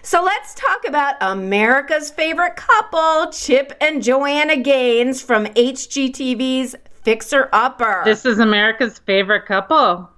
So 0.02 0.22
let's 0.22 0.54
talk 0.54 0.86
about 0.86 1.16
America's 1.20 2.10
favorite 2.10 2.54
couple, 2.54 3.32
Chip 3.32 3.72
and 3.80 4.02
Joanna 4.02 4.56
Gaines 4.56 5.20
from 5.20 5.46
HGTV's 5.46 6.76
Fixer 7.02 7.48
Upper. 7.52 8.02
This 8.04 8.24
is 8.24 8.38
America's 8.38 8.98
favorite 9.00 9.46
couple. 9.46 10.08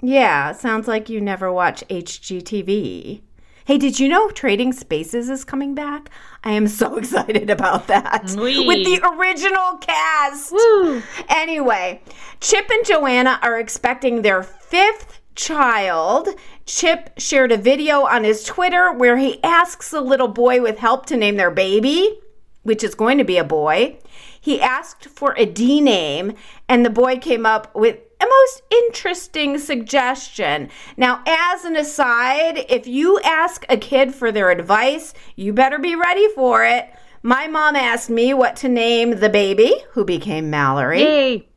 yeah, 0.00 0.50
sounds 0.50 0.88
like 0.88 1.08
you 1.08 1.20
never 1.20 1.52
watch 1.52 1.84
HGTV. 1.88 3.20
Hey, 3.64 3.78
did 3.78 4.00
you 4.00 4.08
know 4.08 4.28
Trading 4.30 4.72
Spaces 4.72 5.30
is 5.30 5.44
coming 5.44 5.72
back? 5.72 6.10
I 6.42 6.52
am 6.52 6.66
so 6.66 6.96
excited 6.98 7.48
about 7.48 7.86
that. 7.86 8.24
With 8.66 8.84
the 8.84 9.00
original 9.16 9.76
cast. 9.76 10.52
Woo! 10.52 11.00
Anyway, 11.28 12.00
Chip 12.40 12.68
and 12.68 12.84
Joanna 12.84 13.38
are 13.40 13.60
expecting 13.60 14.22
their 14.22 14.42
fifth 14.42 15.20
child. 15.36 16.28
Chip 16.66 17.10
shared 17.18 17.52
a 17.52 17.56
video 17.56 18.02
on 18.02 18.24
his 18.24 18.42
Twitter 18.42 18.92
where 18.92 19.16
he 19.16 19.42
asks 19.44 19.90
the 19.90 20.00
little 20.00 20.28
boy 20.28 20.60
with 20.60 20.78
help 20.78 21.06
to 21.06 21.16
name 21.16 21.36
their 21.36 21.50
baby, 21.50 22.18
which 22.64 22.82
is 22.82 22.96
going 22.96 23.18
to 23.18 23.24
be 23.24 23.36
a 23.36 23.44
boy. 23.44 23.96
He 24.40 24.60
asked 24.60 25.04
for 25.04 25.34
a 25.38 25.46
D 25.46 25.80
name, 25.80 26.34
and 26.68 26.84
the 26.84 26.90
boy 26.90 27.18
came 27.18 27.46
up 27.46 27.72
with 27.76 28.11
a 28.22 28.26
most 28.26 28.62
interesting 28.70 29.58
suggestion. 29.58 30.68
Now, 30.96 31.22
as 31.26 31.64
an 31.64 31.76
aside, 31.76 32.64
if 32.68 32.86
you 32.86 33.18
ask 33.20 33.64
a 33.68 33.76
kid 33.76 34.14
for 34.14 34.30
their 34.30 34.50
advice, 34.50 35.12
you 35.34 35.52
better 35.52 35.78
be 35.78 35.96
ready 35.96 36.28
for 36.34 36.64
it. 36.64 36.92
My 37.22 37.46
mom 37.46 37.76
asked 37.76 38.10
me 38.10 38.34
what 38.34 38.56
to 38.56 38.68
name 38.68 39.20
the 39.20 39.28
baby, 39.28 39.74
who 39.92 40.04
became 40.04 40.50
Mallory. 40.50 41.02
Yay! 41.02 41.48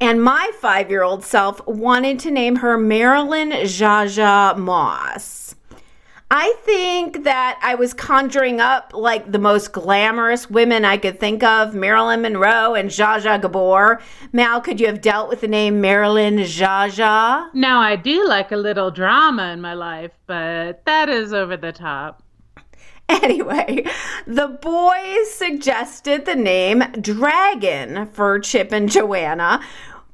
And 0.00 0.22
my 0.22 0.50
five 0.60 0.90
year 0.90 1.02
old 1.02 1.24
self 1.24 1.64
wanted 1.66 2.18
to 2.20 2.30
name 2.30 2.56
her 2.56 2.78
Marilyn 2.78 3.50
Zsa 3.50 4.06
Zsa 4.06 4.56
Moss. 4.56 5.51
I 6.34 6.54
think 6.64 7.24
that 7.24 7.60
I 7.60 7.74
was 7.74 7.92
conjuring 7.92 8.58
up 8.58 8.92
like 8.94 9.30
the 9.30 9.38
most 9.38 9.72
glamorous 9.72 10.48
women 10.48 10.82
I 10.82 10.96
could 10.96 11.20
think 11.20 11.42
of 11.42 11.74
Marilyn 11.74 12.22
Monroe 12.22 12.72
and 12.72 12.88
Zsa 12.88 13.20
Zsa 13.20 13.38
Gabor. 13.38 14.00
Mal, 14.32 14.62
could 14.62 14.80
you 14.80 14.86
have 14.86 15.02
dealt 15.02 15.28
with 15.28 15.42
the 15.42 15.46
name 15.46 15.82
Marilyn 15.82 16.38
Zsa 16.38 16.88
Zsa? 16.88 17.52
Now, 17.52 17.80
I 17.80 17.96
do 17.96 18.26
like 18.26 18.50
a 18.50 18.56
little 18.56 18.90
drama 18.90 19.52
in 19.52 19.60
my 19.60 19.74
life, 19.74 20.12
but 20.26 20.86
that 20.86 21.10
is 21.10 21.34
over 21.34 21.58
the 21.58 21.70
top. 21.70 22.22
Anyway, 23.10 23.84
the 24.26 24.48
boys 24.62 25.30
suggested 25.32 26.24
the 26.24 26.34
name 26.34 26.82
Dragon 26.98 28.06
for 28.06 28.38
Chip 28.38 28.72
and 28.72 28.90
Joanna. 28.90 29.60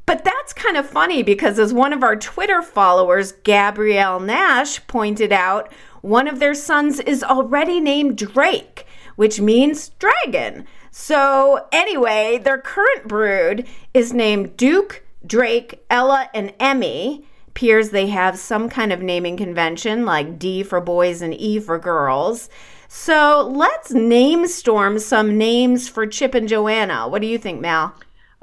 But 0.09 0.25
that's 0.25 0.55
kind 0.55 0.79
of 0.79 0.89
funny 0.89 1.23
because, 1.23 1.59
as 1.59 1.75
one 1.75 1.93
of 1.93 2.03
our 2.03 2.17
Twitter 2.17 2.63
followers, 2.63 3.33
Gabrielle 3.45 4.19
Nash, 4.19 4.85
pointed 4.87 5.33
out, 5.33 5.71
one 6.02 6.28
of 6.28 6.38
their 6.38 6.55
sons 6.55 7.00
is 7.00 7.23
already 7.23 7.81
named 7.81 8.17
Drake, 8.19 8.87
which 9.17 9.40
means 9.40 9.90
dragon. 9.99 10.67
So, 10.90 11.67
anyway, 11.73 12.38
their 12.38 12.59
current 12.59 13.07
brood 13.07 13.67
is 13.95 14.12
named 14.12 14.57
Duke, 14.57 15.05
Drake, 15.26 15.85
Ella, 15.90 16.31
and 16.33 16.55
Emmy 16.61 17.25
appears 17.59 17.90
they 17.90 18.07
have 18.07 18.38
some 18.38 18.69
kind 18.69 18.93
of 18.93 19.02
naming 19.02 19.37
convention 19.37 20.05
like 20.05 20.38
D 20.38 20.62
for 20.62 20.81
boys 20.81 21.21
and 21.23 21.35
E 21.35 21.59
for 21.59 21.76
girls. 21.76 22.49
So 22.87 23.52
let's 23.52 23.90
name 23.90 24.47
storm 24.47 25.00
some 25.00 25.37
names 25.37 25.88
for 25.88 26.07
Chip 26.07 26.35
and 26.35 26.49
Joanna. 26.49 27.09
What 27.09 27.21
do 27.21 27.26
you 27.26 27.37
think, 27.37 27.61
Mal? 27.61 27.93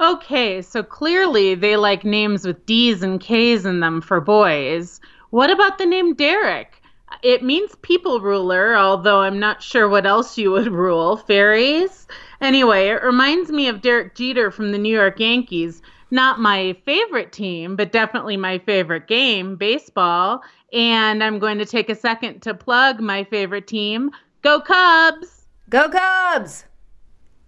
Okay, 0.01 0.61
so 0.61 0.83
clearly 0.83 1.55
they 1.55 1.77
like 1.77 2.03
names 2.03 2.45
with 2.45 2.65
D's 2.65 3.01
and 3.01 3.21
K's 3.21 3.65
in 3.65 3.79
them 3.79 4.01
for 4.01 4.19
boys. 4.19 4.99
What 5.29 5.49
about 5.49 5.77
the 5.77 5.85
name 5.85 6.13
Derek? 6.13 6.81
It 7.21 7.43
means 7.43 7.75
people 7.81 8.19
ruler, 8.19 8.75
although 8.75 9.21
I'm 9.21 9.39
not 9.39 9.61
sure 9.61 9.87
what 9.87 10.05
else 10.05 10.37
you 10.37 10.51
would 10.51 10.71
rule. 10.71 11.17
Fairies? 11.17 12.07
Anyway, 12.41 12.87
it 12.89 13.03
reminds 13.03 13.51
me 13.51 13.67
of 13.67 13.81
Derek 13.81 14.15
Jeter 14.15 14.51
from 14.51 14.71
the 14.71 14.77
New 14.77 14.93
York 14.93 15.19
Yankees. 15.19 15.81
Not 16.11 16.39
my 16.39 16.75
favorite 16.85 17.31
team, 17.31 17.75
but 17.75 17.91
definitely 17.91 18.37
my 18.37 18.59
favorite 18.59 19.07
game, 19.07 19.55
baseball. 19.55 20.41
And 20.71 21.23
I'm 21.23 21.39
going 21.39 21.57
to 21.57 21.65
take 21.65 21.89
a 21.89 21.95
second 21.95 22.41
to 22.41 22.53
plug 22.53 22.99
my 22.99 23.23
favorite 23.23 23.67
team. 23.67 24.11
Go 24.41 24.61
Cubs! 24.61 25.47
Go 25.69 25.89
Cubs! 25.89 26.65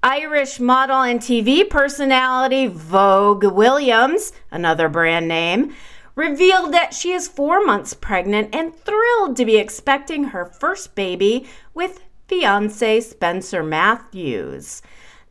Irish 0.03 0.59
model 0.59 1.01
and 1.01 1.19
TV 1.19 1.67
personality 1.67 2.67
Vogue 2.67 3.45
Williams, 3.45 4.31
another 4.51 4.89
brand 4.89 5.27
name, 5.27 5.73
revealed 6.17 6.73
that 6.73 6.95
she 6.95 7.11
is 7.11 7.27
four 7.27 7.63
months 7.63 7.93
pregnant 7.93 8.53
and 8.53 8.75
thrilled 8.75 9.37
to 9.37 9.45
be 9.45 9.55
expecting 9.55 10.25
her 10.25 10.43
first 10.45 10.95
baby 10.95 11.47
with 11.75 12.01
fiance 12.27 12.99
Spencer 13.01 13.61
Matthews. 13.61 14.81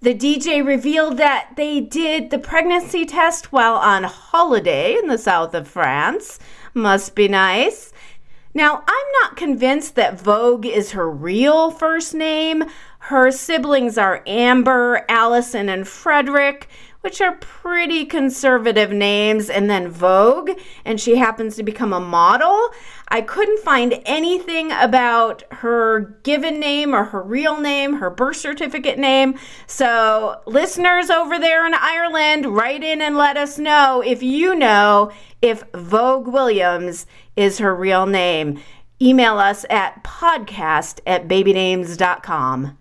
The 0.01 0.15
DJ 0.15 0.65
revealed 0.65 1.17
that 1.17 1.55
they 1.57 1.81
did 1.81 2.31
the 2.31 2.39
pregnancy 2.39 3.05
test 3.05 3.51
while 3.51 3.75
on 3.75 4.05
holiday 4.05 4.95
in 4.95 5.09
the 5.09 5.19
south 5.19 5.55
of 5.55 5.67
France. 5.67 6.39
Must 6.73 7.17
be 7.17 7.27
nice. 7.27 7.93
Now, 8.57 8.83
I'm 8.89 9.07
not 9.21 9.37
convinced 9.37 9.97
that 9.97 10.19
Vogue 10.19 10.65
is 10.65 10.93
her 10.93 11.11
real 11.11 11.71
first 11.71 12.15
name. 12.15 12.65
Her 13.01 13.31
siblings 13.31 13.99
are 13.99 14.23
Amber, 14.27 15.05
Allison, 15.11 15.69
and 15.69 15.87
Frederick 15.87 16.67
which 17.07 17.21
are 17.21 17.37
pretty 17.37 18.05
conservative 18.05 18.91
names, 18.91 19.49
and 19.49 19.71
then 19.71 19.87
Vogue, 19.87 20.51
and 20.85 21.01
she 21.01 21.15
happens 21.15 21.55
to 21.55 21.63
become 21.63 21.93
a 21.93 22.01
model. 22.01 22.71
I 23.07 23.21
couldn't 23.21 23.61
find 23.61 24.03
anything 24.05 24.73
about 24.73 25.45
her 25.53 26.19
given 26.25 26.59
name 26.59 26.93
or 26.93 27.05
her 27.05 27.23
real 27.23 27.61
name, 27.61 27.99
her 27.99 28.11
birth 28.11 28.39
certificate 28.39 28.99
name. 28.99 29.39
So, 29.69 30.41
listeners 30.47 31.09
over 31.09 31.39
there 31.39 31.65
in 31.65 31.75
Ireland, 31.75 32.47
write 32.47 32.83
in 32.83 33.01
and 33.01 33.17
let 33.17 33.37
us 33.37 33.57
know 33.57 34.03
if 34.05 34.21
you 34.21 34.57
know 34.57 35.13
if 35.41 35.63
Vogue 35.75 36.27
Williams 36.27 37.07
is 37.37 37.59
her 37.59 37.75
real 37.75 38.07
name. 38.07 38.61
Email 39.01 39.39
us 39.39 39.65
at 39.69 40.03
podcast 40.03 41.01
at 41.07 41.29
babynames.com. 41.29 42.79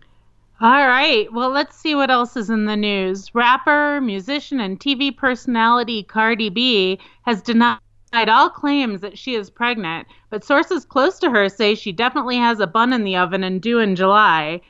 All 0.62 0.88
right. 0.88 1.32
Well, 1.34 1.50
let's 1.50 1.76
see 1.76 1.96
what 1.96 2.10
else 2.10 2.38
is 2.38 2.50
in 2.50 2.64
the 2.64 2.78
news. 2.78 3.36
Rapper, 3.36 4.00
musician, 4.00 4.62
and 4.62 4.80
TV 4.80 5.16
personality 5.16 6.04
Cardi 6.04 6.50
B 6.50 6.98
has 7.24 7.42
denied 7.42 7.80
all 8.14 8.50
claims 8.50 9.02
that 9.02 9.18
she 9.18 9.36
is 9.36 9.50
pregnant, 9.50 10.08
but 10.30 10.46
sources 10.46 10.86
close 10.86 11.20
to 11.20 11.30
her 11.30 11.50
say 11.50 11.76
she 11.76 11.92
definitely 11.92 12.38
has 12.38 12.62
a 12.62 12.68
bun 12.68 12.94
in 12.94 13.04
the 13.04 13.18
oven 13.18 13.44
and 13.44 13.62
due 13.62 13.80
in 13.80 13.98
July. 13.98 14.62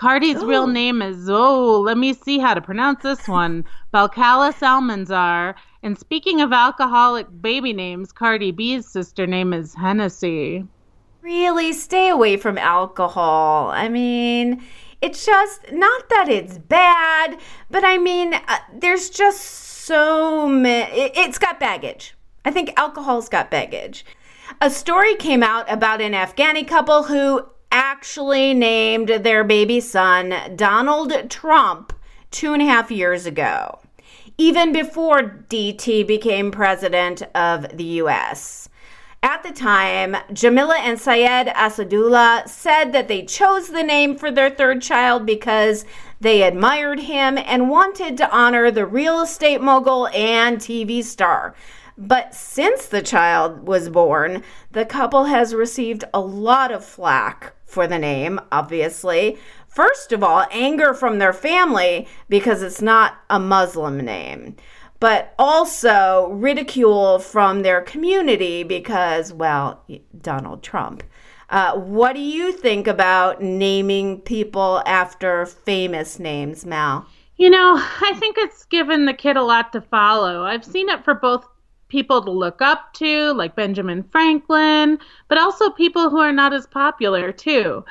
Cardi's 0.00 0.42
Ooh. 0.42 0.48
real 0.48 0.66
name 0.66 1.02
is, 1.02 1.28
oh, 1.28 1.78
let 1.78 1.98
me 1.98 2.14
see 2.14 2.38
how 2.38 2.54
to 2.54 2.62
pronounce 2.62 3.02
this 3.02 3.28
one, 3.28 3.66
Belcalis 3.92 4.60
Almanzar. 4.60 5.54
And 5.82 5.98
speaking 5.98 6.40
of 6.40 6.54
alcoholic 6.54 7.26
baby 7.42 7.74
names, 7.74 8.10
Cardi 8.10 8.50
B's 8.50 8.88
sister 8.88 9.26
name 9.26 9.52
is 9.52 9.74
Hennessy. 9.74 10.64
Really? 11.20 11.74
Stay 11.74 12.08
away 12.08 12.38
from 12.38 12.56
alcohol. 12.56 13.68
I 13.68 13.90
mean, 13.90 14.64
it's 15.02 15.26
just 15.26 15.70
not 15.70 16.08
that 16.08 16.30
it's 16.30 16.56
bad, 16.56 17.38
but 17.70 17.84
I 17.84 17.98
mean, 17.98 18.32
uh, 18.32 18.58
there's 18.72 19.10
just 19.10 19.42
so 19.42 20.48
many. 20.48 20.90
It, 20.92 21.12
it's 21.14 21.36
got 21.36 21.60
baggage. 21.60 22.14
I 22.46 22.50
think 22.50 22.72
alcohol's 22.78 23.28
got 23.28 23.50
baggage. 23.50 24.06
A 24.62 24.70
story 24.70 25.14
came 25.16 25.42
out 25.42 25.70
about 25.70 26.00
an 26.00 26.12
Afghani 26.12 26.66
couple 26.66 27.02
who 27.02 27.50
actually 27.70 28.54
named 28.54 29.08
their 29.08 29.44
baby 29.44 29.80
son 29.80 30.34
Donald 30.56 31.30
Trump 31.30 31.92
two 32.30 32.52
and 32.52 32.62
a 32.62 32.66
half 32.66 32.90
years 32.90 33.26
ago, 33.26 33.80
even 34.38 34.72
before 34.72 35.44
DT 35.48 36.06
became 36.06 36.50
president 36.50 37.22
of 37.34 37.76
the 37.76 37.84
US. 37.84 38.68
At 39.22 39.42
the 39.42 39.52
time, 39.52 40.16
Jamila 40.32 40.78
and 40.78 40.98
Syed 40.98 41.48
Asadullah 41.48 42.48
said 42.48 42.92
that 42.92 43.06
they 43.06 43.22
chose 43.22 43.68
the 43.68 43.82
name 43.82 44.16
for 44.16 44.30
their 44.30 44.48
third 44.48 44.80
child 44.80 45.26
because 45.26 45.84
they 46.20 46.42
admired 46.42 47.00
him 47.00 47.36
and 47.36 47.68
wanted 47.68 48.16
to 48.16 48.30
honor 48.34 48.70
the 48.70 48.86
real 48.86 49.20
estate 49.20 49.60
mogul 49.60 50.08
and 50.08 50.58
TV 50.58 51.04
star. 51.04 51.54
But 51.98 52.34
since 52.34 52.86
the 52.86 53.02
child 53.02 53.68
was 53.68 53.90
born, 53.90 54.42
the 54.72 54.86
couple 54.86 55.24
has 55.24 55.54
received 55.54 56.04
a 56.14 56.20
lot 56.20 56.72
of 56.72 56.82
flack 56.82 57.52
for 57.70 57.86
the 57.86 57.98
name, 57.98 58.40
obviously. 58.52 59.38
First 59.68 60.12
of 60.12 60.22
all, 60.22 60.46
anger 60.50 60.92
from 60.92 61.18
their 61.18 61.32
family 61.32 62.08
because 62.28 62.62
it's 62.62 62.82
not 62.82 63.20
a 63.30 63.38
Muslim 63.38 63.98
name 63.98 64.56
but 65.00 65.34
also 65.38 66.28
ridicule 66.30 67.18
from 67.18 67.62
their 67.62 67.80
community 67.80 68.62
because, 68.62 69.32
well, 69.32 69.82
Donald 70.20 70.62
Trump. 70.62 71.02
Uh, 71.48 71.72
what 71.74 72.12
do 72.12 72.20
you 72.20 72.52
think 72.52 72.86
about 72.86 73.42
naming 73.42 74.20
people 74.20 74.82
after 74.86 75.46
famous 75.46 76.20
names, 76.20 76.64
Mal? 76.64 77.04
You 77.38 77.50
know, 77.50 77.74
I 77.76 78.14
think 78.20 78.36
it's 78.38 78.66
given 78.66 79.06
the 79.06 79.14
kid 79.14 79.36
a 79.36 79.42
lot 79.42 79.72
to 79.72 79.80
follow. 79.80 80.44
I've 80.44 80.64
seen 80.64 80.88
it 80.90 81.02
for 81.02 81.14
both 81.14 81.48
people 81.90 82.22
to 82.22 82.30
look 82.30 82.62
up 82.62 82.94
to, 82.94 83.32
like 83.34 83.54
Benjamin 83.54 84.02
Franklin, 84.10 84.98
but 85.28 85.36
also 85.36 85.68
people 85.68 86.08
who 86.08 86.18
are 86.18 86.32
not 86.32 86.54
as 86.54 86.66
popular, 86.66 87.32
too. 87.32 87.84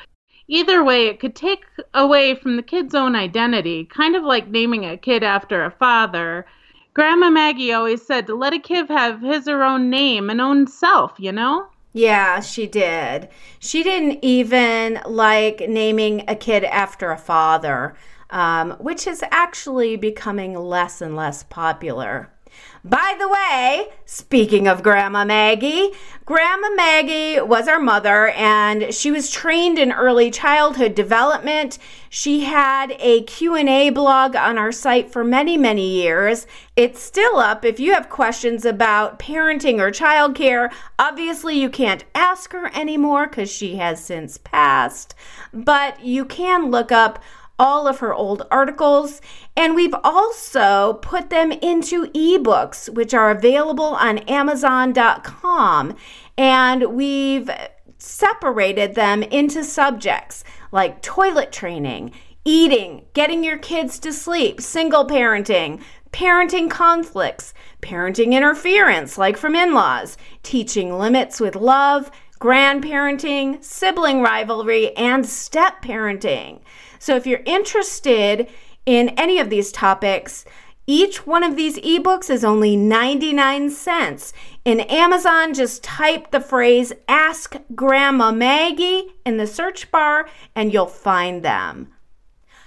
Either 0.48 0.82
way, 0.82 1.06
it 1.06 1.20
could 1.20 1.36
take 1.36 1.64
away 1.94 2.34
from 2.34 2.56
the 2.56 2.62
kid's 2.62 2.96
own 2.96 3.14
identity, 3.14 3.84
kind 3.84 4.16
of 4.16 4.24
like 4.24 4.48
naming 4.48 4.84
a 4.84 4.96
kid 4.96 5.22
after 5.22 5.64
a 5.64 5.70
father 5.70 6.44
Grandma 6.92 7.30
Maggie 7.30 7.72
always 7.72 8.04
said 8.04 8.26
to 8.26 8.34
let 8.34 8.52
a 8.52 8.58
kid 8.58 8.88
have 8.88 9.20
his 9.20 9.46
or 9.46 9.62
own 9.62 9.90
name 9.90 10.28
and 10.28 10.40
own 10.40 10.66
self, 10.66 11.12
you 11.18 11.30
know? 11.30 11.66
Yeah, 11.92 12.40
she 12.40 12.66
did. 12.66 13.28
She 13.58 13.82
didn't 13.82 14.18
even 14.22 15.00
like 15.06 15.68
naming 15.68 16.24
a 16.28 16.34
kid 16.34 16.64
after 16.64 17.10
a 17.12 17.18
father, 17.18 17.94
um, 18.30 18.72
which 18.72 19.06
is 19.06 19.22
actually 19.30 19.96
becoming 19.96 20.54
less 20.54 21.00
and 21.00 21.14
less 21.14 21.44
popular. 21.44 22.30
By 22.82 23.14
the 23.18 23.28
way, 23.28 23.88
speaking 24.06 24.66
of 24.66 24.82
Grandma 24.82 25.26
Maggie, 25.26 25.90
Grandma 26.24 26.70
Maggie 26.70 27.38
was 27.38 27.68
our 27.68 27.78
mother 27.78 28.28
and 28.28 28.94
she 28.94 29.10
was 29.10 29.30
trained 29.30 29.78
in 29.78 29.92
early 29.92 30.30
childhood 30.30 30.94
development. 30.94 31.78
She 32.08 32.40
had 32.40 32.96
a 32.98 33.22
Q&A 33.24 33.90
blog 33.90 34.34
on 34.34 34.56
our 34.56 34.72
site 34.72 35.12
for 35.12 35.22
many, 35.22 35.58
many 35.58 35.86
years. 35.90 36.46
It's 36.74 37.02
still 37.02 37.36
up 37.36 37.66
if 37.66 37.78
you 37.78 37.92
have 37.92 38.08
questions 38.08 38.64
about 38.64 39.18
parenting 39.18 39.78
or 39.78 39.90
childcare. 39.90 40.72
Obviously, 40.98 41.58
you 41.58 41.68
can't 41.68 42.04
ask 42.14 42.52
her 42.52 42.74
anymore 42.74 43.26
cuz 43.26 43.52
she 43.52 43.76
has 43.76 44.02
since 44.02 44.38
passed, 44.38 45.14
but 45.52 46.02
you 46.02 46.24
can 46.24 46.70
look 46.70 46.90
up 46.90 47.18
all 47.60 47.86
of 47.86 47.98
her 47.98 48.14
old 48.14 48.46
articles, 48.50 49.20
and 49.54 49.74
we've 49.74 49.94
also 50.02 50.94
put 51.02 51.28
them 51.28 51.52
into 51.52 52.06
ebooks, 52.06 52.88
which 52.88 53.12
are 53.12 53.30
available 53.30 53.84
on 53.84 54.18
Amazon.com. 54.20 55.94
And 56.38 56.94
we've 56.94 57.50
separated 57.98 58.94
them 58.94 59.22
into 59.22 59.62
subjects 59.62 60.42
like 60.72 61.02
toilet 61.02 61.52
training, 61.52 62.12
eating, 62.46 63.04
getting 63.12 63.44
your 63.44 63.58
kids 63.58 63.98
to 63.98 64.12
sleep, 64.12 64.62
single 64.62 65.06
parenting, 65.06 65.82
parenting 66.12 66.70
conflicts, 66.70 67.52
parenting 67.82 68.32
interference, 68.32 69.18
like 69.18 69.36
from 69.36 69.54
in 69.54 69.74
laws, 69.74 70.16
teaching 70.42 70.98
limits 70.98 71.40
with 71.40 71.54
love, 71.54 72.10
grandparenting, 72.40 73.62
sibling 73.62 74.22
rivalry, 74.22 74.96
and 74.96 75.26
step 75.26 75.82
parenting. 75.82 76.60
So 77.00 77.16
if 77.16 77.26
you're 77.26 77.42
interested 77.46 78.48
in 78.84 79.08
any 79.10 79.38
of 79.40 79.50
these 79.50 79.72
topics, 79.72 80.44
each 80.86 81.26
one 81.26 81.42
of 81.42 81.56
these 81.56 81.78
ebooks 81.78 82.28
is 82.28 82.44
only 82.44 82.76
99 82.76 83.70
cents. 83.70 84.32
In 84.64 84.80
Amazon, 84.80 85.54
just 85.54 85.82
type 85.82 86.30
the 86.30 86.40
phrase 86.40 86.92
Ask 87.08 87.56
Grandma 87.74 88.32
Maggie 88.32 89.14
in 89.24 89.38
the 89.38 89.46
search 89.46 89.90
bar 89.90 90.28
and 90.54 90.72
you'll 90.72 90.86
find 90.86 91.42
them. 91.42 91.88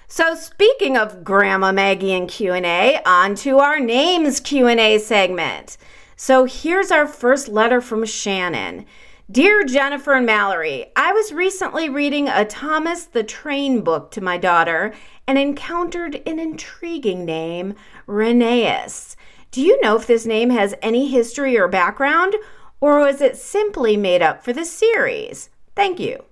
So 0.07 0.33
speaking 0.33 0.97
of 0.97 1.23
Grandma 1.23 1.71
Maggie 1.71 2.13
and 2.13 2.27
Q&A, 2.27 3.01
on 3.05 3.35
to 3.35 3.59
our 3.59 3.79
names 3.79 4.39
Q&A 4.39 4.97
segment. 4.97 5.77
So 6.15 6.45
here's 6.45 6.91
our 6.91 7.07
first 7.07 7.49
letter 7.49 7.81
from 7.81 8.03
Shannon. 8.05 8.85
Dear 9.31 9.63
Jennifer 9.63 10.15
and 10.15 10.25
Mallory, 10.25 10.91
I 10.97 11.13
was 11.13 11.31
recently 11.31 11.87
reading 11.87 12.27
a 12.27 12.43
Thomas 12.43 13.05
the 13.05 13.23
Train 13.23 13.79
book 13.79 14.11
to 14.11 14.21
my 14.21 14.37
daughter 14.37 14.93
and 15.25 15.37
encountered 15.37 16.21
an 16.27 16.39
intriguing 16.39 17.23
name, 17.23 17.75
Rheneas. 18.05 19.15
Do 19.49 19.61
you 19.61 19.79
know 19.81 19.95
if 19.95 20.07
this 20.07 20.25
name 20.25 20.49
has 20.49 20.75
any 20.81 21.07
history 21.07 21.57
or 21.57 21.69
background, 21.69 22.35
or 22.81 22.99
was 22.99 23.21
it 23.21 23.37
simply 23.37 23.95
made 23.95 24.21
up 24.21 24.43
for 24.43 24.51
the 24.51 24.65
series? 24.65 25.49
Thank 25.73 26.01
you. 26.01 26.25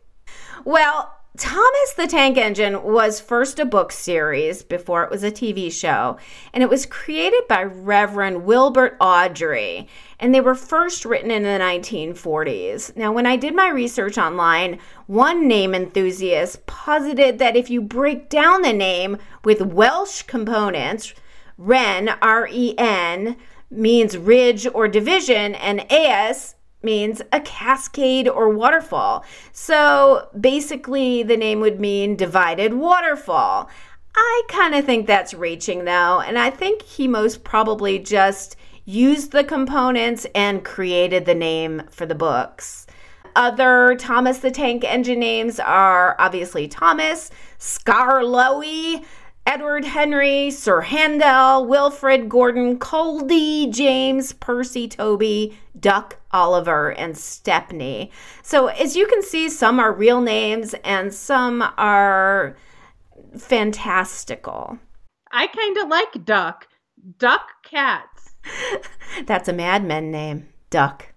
Well, 0.66 1.16
Thomas 1.38 1.94
the 1.96 2.08
Tank 2.08 2.38
Engine 2.38 2.84
was 2.84 3.22
first 3.22 3.58
a 3.58 3.64
book 3.64 3.94
series 3.94 4.64
before 4.64 5.04
it 5.04 5.10
was 5.10 5.24
a 5.24 5.32
TV 5.32 5.72
show, 5.72 6.18
and 6.54 6.62
it 6.62 6.70
was 6.70 6.86
created 6.86 7.44
by 7.48 7.64
Reverend 7.64 8.44
Wilbert 8.44 9.00
Awdry, 9.00 9.88
and 10.20 10.36
they 10.36 10.42
were 10.42 10.56
first 10.56 11.06
written 11.06 11.32
in 11.32 11.44
the 11.44 11.50
1940s. 11.52 12.98
Now, 12.98 13.14
when 13.14 13.26
I 13.26 13.38
did 13.38 13.56
my 13.56 13.70
research 13.70 14.18
online, 14.18 14.80
one 15.08 15.48
name 15.48 15.74
enthusiast 15.74 16.66
posited 16.66 17.40
that 17.40 17.56
if 17.56 17.70
you 17.70 17.82
break 17.82 18.28
down 18.28 18.62
the 18.62 18.74
name 18.74 19.18
with 19.46 19.62
Welsh 19.62 20.24
components, 20.24 21.14
Ren, 21.58 22.10
R 22.22 22.50
E 22.52 22.76
N, 22.78 23.38
means 23.70 24.18
ridge 24.18 24.68
or 24.74 24.90
division, 24.90 25.56
and 25.56 25.90
AS 25.90 26.56
means 26.84 27.22
a 27.32 27.40
cascade 27.42 28.28
or 28.28 28.50
waterfall. 28.50 29.24
So 29.52 30.30
basically, 30.40 31.24
the 31.24 31.38
name 31.38 31.60
would 31.60 31.80
mean 31.80 32.16
divided 32.16 32.74
waterfall. 32.74 33.70
I 34.16 34.44
kind 34.50 34.76
of 34.76 34.86
think 34.86 35.08
that's 35.08 35.34
reaching 35.34 35.86
though, 35.86 36.20
and 36.20 36.38
I 36.38 36.50
think 36.50 36.82
he 36.82 37.08
most 37.08 37.44
probably 37.44 37.98
just 38.00 38.56
used 38.86 39.32
the 39.32 39.44
components 39.44 40.26
and 40.36 40.66
created 40.66 41.26
the 41.26 41.36
name 41.36 41.84
for 41.92 42.06
the 42.06 42.16
books. 42.16 42.88
Other 43.36 43.96
Thomas 43.98 44.40
the 44.40 44.52
Tank 44.52 44.84
Engine 44.84 45.20
names 45.20 45.60
are 45.60 46.16
obviously 46.20 46.68
Thomas, 46.68 47.32
Skarloey, 47.60 49.06
Edward 49.46 49.86
Henry, 49.86 50.52
Sir 50.52 50.82
Handel, 50.82 51.66
Wilfred, 51.66 52.30
Gordon, 52.30 52.78
Coldy, 52.78 53.72
James, 53.72 54.34
Percy, 54.34 54.88
Toby, 54.88 55.58
Duck, 55.80 56.20
Oliver, 56.32 56.92
and 56.92 57.18
Stepney. 57.18 58.12
So, 58.44 58.68
as 58.68 58.96
you 58.96 59.08
can 59.08 59.24
see, 59.24 59.50
some 59.50 59.80
are 59.80 59.92
real 59.92 60.22
names 60.22 60.76
and 60.84 61.14
some 61.14 61.62
are 61.78 62.56
fantastical. 63.38 64.78
I 65.32 65.48
kind 65.48 65.78
of 65.78 65.88
like 65.90 66.26
Duck. 66.26 66.68
Duck 67.18 67.48
Katz. 67.64 68.36
That's 69.26 69.50
a 69.50 69.54
Mad 69.54 69.84
Men 69.84 70.12
name, 70.12 70.50
Duck. 70.70 71.08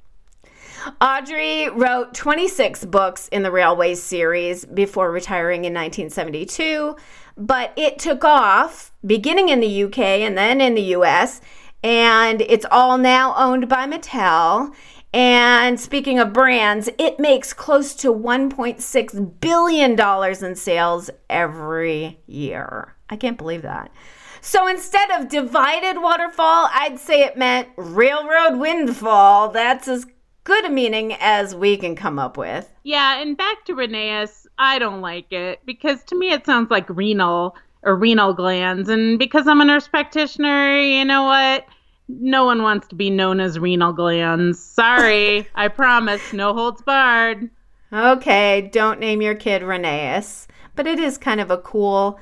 Awdry 1.00 1.70
wrote 1.74 2.14
26 2.14 2.84
books 2.86 3.28
in 3.28 3.42
the 3.42 3.50
Railway 3.50 3.94
series 3.94 4.66
before 4.66 5.10
retiring 5.10 5.64
in 5.64 5.72
1972, 5.72 6.96
but 7.36 7.72
it 7.76 7.98
took 7.98 8.24
off 8.24 8.92
beginning 9.04 9.48
in 9.48 9.60
the 9.60 9.84
UK 9.84 9.98
and 9.98 10.36
then 10.36 10.60
in 10.60 10.74
the 10.74 10.94
US, 10.96 11.40
and 11.82 12.40
it's 12.42 12.66
all 12.70 12.98
now 12.98 13.34
owned 13.36 13.68
by 13.68 13.86
Mattel. 13.86 14.74
And 15.12 15.78
speaking 15.78 16.18
of 16.18 16.32
brands, 16.32 16.88
it 16.98 17.20
makes 17.20 17.52
close 17.52 17.94
to 17.96 18.12
$1.6 18.12 19.40
billion 19.40 20.44
in 20.44 20.56
sales 20.56 21.10
every 21.30 22.18
year. 22.26 22.96
I 23.08 23.16
can't 23.16 23.38
believe 23.38 23.62
that. 23.62 23.92
So 24.40 24.66
instead 24.66 25.10
of 25.12 25.28
divided 25.28 26.02
waterfall, 26.02 26.68
I'd 26.72 26.98
say 26.98 27.22
it 27.22 27.36
meant 27.36 27.68
railroad 27.76 28.58
windfall. 28.58 29.50
That's 29.50 29.86
as 29.86 30.04
good 30.42 30.64
a 30.66 30.70
meaning 30.70 31.14
as 31.20 31.54
we 31.54 31.76
can 31.76 31.96
come 31.96 32.18
up 32.18 32.36
with. 32.36 32.70
Yeah, 32.82 33.20
and 33.20 33.36
back 33.36 33.64
to 33.66 33.74
Rheneas, 33.74 34.43
I 34.58 34.78
don't 34.78 35.00
like 35.00 35.32
it 35.32 35.60
because 35.64 36.02
to 36.04 36.18
me 36.18 36.30
it 36.30 36.46
sounds 36.46 36.70
like 36.70 36.88
renal 36.88 37.56
or 37.82 37.96
renal 37.96 38.32
glands. 38.32 38.88
And 38.88 39.18
because 39.18 39.46
I'm 39.46 39.60
a 39.60 39.64
nurse 39.64 39.88
practitioner, 39.88 40.80
you 40.80 41.04
know 41.04 41.24
what? 41.24 41.66
No 42.08 42.44
one 42.44 42.62
wants 42.62 42.88
to 42.88 42.94
be 42.94 43.10
known 43.10 43.40
as 43.40 43.58
renal 43.58 43.92
glands. 43.92 44.62
Sorry, 44.62 45.48
I 45.54 45.68
promise, 45.68 46.32
no 46.32 46.52
holds 46.52 46.82
barred. 46.82 47.50
Okay, 47.92 48.68
don't 48.72 49.00
name 49.00 49.22
your 49.22 49.34
kid 49.34 49.62
Rheneas, 49.62 50.46
but 50.74 50.86
it 50.86 50.98
is 50.98 51.16
kind 51.16 51.40
of 51.40 51.50
a 51.50 51.58
cool 51.58 52.18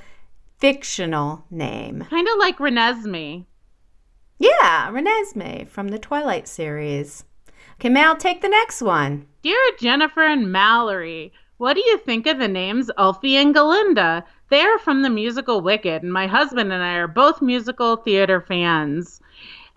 fictional 0.58 1.44
name. 1.50 2.06
Kind 2.10 2.28
of 2.28 2.38
like 2.38 2.58
Renesmee. 2.58 3.46
Yeah, 4.38 4.90
Renesmee 4.90 5.68
from 5.68 5.88
the 5.88 5.98
Twilight 5.98 6.46
series. 6.46 7.24
Okay, 7.74 7.88
Mal, 7.88 8.16
take 8.16 8.42
the 8.42 8.48
next 8.48 8.82
one. 8.82 9.26
Dear 9.42 9.58
Jennifer 9.80 10.22
and 10.22 10.52
Mallory, 10.52 11.32
what 11.62 11.74
do 11.74 11.80
you 11.86 11.96
think 11.98 12.26
of 12.26 12.40
the 12.40 12.48
names 12.48 12.90
Elfie 12.98 13.36
and 13.36 13.54
Galinda? 13.54 14.24
They 14.48 14.62
are 14.62 14.80
from 14.80 15.02
the 15.02 15.08
musical 15.08 15.60
Wicked, 15.60 16.02
and 16.02 16.12
my 16.12 16.26
husband 16.26 16.72
and 16.72 16.82
I 16.82 16.94
are 16.94 17.06
both 17.06 17.40
musical 17.40 17.94
theater 17.94 18.40
fans. 18.40 19.20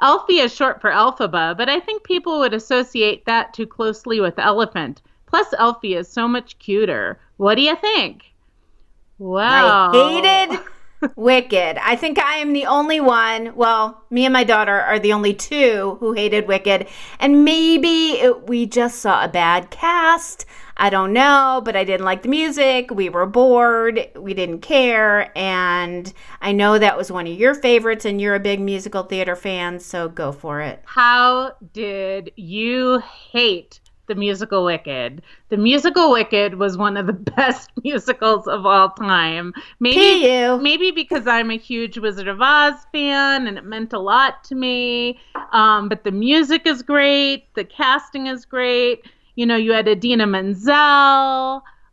Elfie 0.01 0.39
is 0.39 0.51
short 0.51 0.81
for 0.81 0.89
Elphaba, 0.89 1.55
but 1.55 1.69
I 1.69 1.79
think 1.79 2.03
people 2.03 2.39
would 2.39 2.55
associate 2.55 3.25
that 3.25 3.53
too 3.53 3.67
closely 3.67 4.19
with 4.19 4.39
elephant. 4.39 5.03
Plus, 5.27 5.53
Elfie 5.59 5.93
is 5.93 6.07
so 6.07 6.27
much 6.27 6.57
cuter. 6.57 7.19
What 7.37 7.53
do 7.53 7.61
you 7.61 7.75
think? 7.75 8.33
Wow. 9.19 9.91
I 9.93 10.47
hated 10.47 10.59
Wicked. 11.15 11.77
I 11.77 11.95
think 11.95 12.17
I 12.17 12.37
am 12.37 12.53
the 12.53 12.65
only 12.65 12.99
one. 12.99 13.55
Well, 13.55 14.01
me 14.09 14.25
and 14.25 14.33
my 14.33 14.43
daughter 14.43 14.81
are 14.81 14.97
the 14.97 15.13
only 15.13 15.35
two 15.35 15.97
who 15.99 16.13
hated 16.13 16.47
Wicked. 16.47 16.87
And 17.19 17.45
maybe 17.45 18.13
it, 18.13 18.47
we 18.47 18.65
just 18.65 19.01
saw 19.01 19.23
a 19.23 19.27
bad 19.27 19.69
cast. 19.69 20.47
I 20.77 20.89
don't 20.89 21.13
know, 21.13 21.61
but 21.63 21.75
I 21.75 21.83
didn't 21.83 22.05
like 22.05 22.23
the 22.23 22.29
music. 22.29 22.91
We 22.91 23.07
were 23.09 23.25
bored. 23.25 24.09
We 24.15 24.33
didn't 24.33 24.59
care. 24.59 25.31
And 25.37 26.11
I 26.41 26.51
know 26.51 26.77
that 26.77 26.97
was 26.97 27.11
one 27.11 27.27
of 27.27 27.33
your 27.33 27.55
favorites, 27.55 28.03
and 28.03 28.19
you're 28.19 28.35
a 28.35 28.39
big 28.39 28.59
musical 28.59 29.03
theater 29.03 29.35
fan, 29.35 29.79
so 29.79 30.09
go 30.09 30.31
for 30.31 30.61
it. 30.61 30.81
How 30.85 31.53
did 31.71 32.31
you 32.35 33.01
hate 33.31 33.79
the 34.07 34.15
musical 34.15 34.65
Wicked? 34.65 35.21
The 35.47 35.57
musical 35.57 36.11
Wicked 36.11 36.55
was 36.55 36.77
one 36.77 36.97
of 36.97 37.07
the 37.07 37.13
best 37.37 37.71
musicals 37.83 38.45
of 38.45 38.65
all 38.65 38.89
time. 38.89 39.53
Maybe, 39.79 40.27
you. 40.27 40.59
maybe 40.61 40.91
because 40.91 41.25
I'm 41.25 41.51
a 41.51 41.57
huge 41.57 41.97
Wizard 41.97 42.27
of 42.27 42.41
Oz 42.41 42.75
fan 42.91 43.47
and 43.47 43.57
it 43.57 43.63
meant 43.63 43.93
a 43.93 43.99
lot 43.99 44.43
to 44.45 44.55
me. 44.55 45.19
Um, 45.53 45.87
but 45.87 46.03
the 46.03 46.11
music 46.11 46.67
is 46.67 46.81
great. 46.81 47.53
The 47.55 47.63
casting 47.63 48.27
is 48.27 48.43
great 48.43 49.05
you 49.35 49.45
know, 49.45 49.55
you 49.55 49.73
had 49.73 49.87
Idina 49.87 50.27
Menzel. 50.27 50.73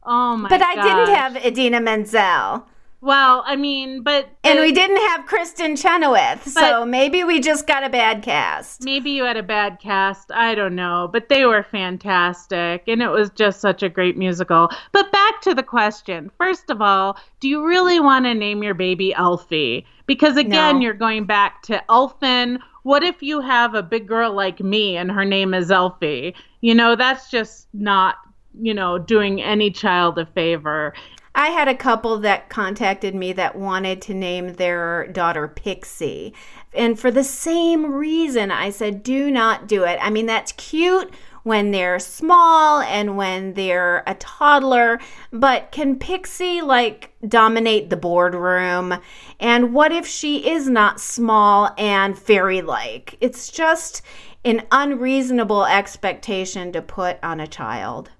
Oh 0.04 0.36
my! 0.36 0.48
God. 0.48 0.48
But 0.48 0.62
I 0.62 0.74
gosh. 0.74 0.84
didn't 0.84 1.14
have 1.14 1.44
Idina 1.44 1.80
Menzel. 1.80 2.66
Well, 3.02 3.42
I 3.46 3.56
mean, 3.56 4.04
but 4.04 4.28
and 4.44 4.60
we 4.60 4.70
didn't 4.70 4.98
have 5.08 5.26
Kristin 5.26 5.76
Chenoweth, 5.76 6.46
so 6.46 6.86
maybe 6.86 7.24
we 7.24 7.40
just 7.40 7.66
got 7.66 7.82
a 7.82 7.90
bad 7.90 8.22
cast. 8.22 8.84
Maybe 8.84 9.10
you 9.10 9.24
had 9.24 9.36
a 9.36 9.42
bad 9.42 9.80
cast. 9.80 10.30
I 10.30 10.54
don't 10.54 10.76
know, 10.76 11.10
but 11.12 11.28
they 11.28 11.44
were 11.44 11.64
fantastic, 11.64 12.84
and 12.86 13.02
it 13.02 13.08
was 13.08 13.30
just 13.30 13.60
such 13.60 13.82
a 13.82 13.88
great 13.88 14.16
musical. 14.16 14.70
But 14.92 15.10
back 15.10 15.40
to 15.42 15.52
the 15.52 15.64
question. 15.64 16.30
First 16.38 16.70
of 16.70 16.80
all, 16.80 17.18
do 17.40 17.48
you 17.48 17.66
really 17.66 17.98
want 17.98 18.24
to 18.26 18.34
name 18.34 18.62
your 18.62 18.74
baby 18.74 19.12
Elfie? 19.14 19.84
Because 20.06 20.36
again, 20.36 20.76
no. 20.76 20.82
you're 20.82 20.94
going 20.94 21.24
back 21.24 21.62
to 21.62 21.82
Elfin 21.90 22.60
what 22.82 23.02
if 23.02 23.22
you 23.22 23.40
have 23.40 23.74
a 23.74 23.82
big 23.82 24.06
girl 24.08 24.32
like 24.32 24.60
me 24.60 24.96
and 24.96 25.10
her 25.10 25.24
name 25.24 25.54
is 25.54 25.70
Elfie? 25.70 26.34
You 26.60 26.74
know, 26.74 26.96
that's 26.96 27.30
just 27.30 27.68
not, 27.72 28.16
you 28.60 28.74
know, 28.74 28.98
doing 28.98 29.42
any 29.42 29.70
child 29.70 30.18
a 30.18 30.26
favor. 30.26 30.94
I 31.34 31.48
had 31.48 31.68
a 31.68 31.74
couple 31.74 32.18
that 32.18 32.50
contacted 32.50 33.14
me 33.14 33.32
that 33.34 33.56
wanted 33.56 34.02
to 34.02 34.14
name 34.14 34.54
their 34.54 35.06
daughter 35.08 35.48
Pixie. 35.48 36.34
And 36.74 36.98
for 36.98 37.10
the 37.10 37.24
same 37.24 37.92
reason, 37.92 38.50
I 38.50 38.70
said, 38.70 39.02
do 39.02 39.30
not 39.30 39.66
do 39.66 39.84
it. 39.84 39.98
I 40.02 40.10
mean, 40.10 40.26
that's 40.26 40.52
cute 40.52 41.12
when 41.42 41.70
they're 41.70 41.98
small 41.98 42.80
and 42.80 43.16
when 43.16 43.54
they're 43.54 44.02
a 44.06 44.14
toddler, 44.14 45.00
but 45.32 45.72
can 45.72 45.98
Pixie 45.98 46.60
like 46.60 47.12
dominate 47.26 47.90
the 47.90 47.96
boardroom? 47.96 48.94
And 49.40 49.74
what 49.74 49.92
if 49.92 50.06
she 50.06 50.48
is 50.48 50.68
not 50.68 51.00
small 51.00 51.74
and 51.76 52.18
fairy 52.18 52.62
like? 52.62 53.16
It's 53.20 53.50
just 53.50 54.02
an 54.44 54.62
unreasonable 54.70 55.64
expectation 55.66 56.72
to 56.72 56.82
put 56.82 57.18
on 57.22 57.40
a 57.40 57.46
child. 57.46 58.10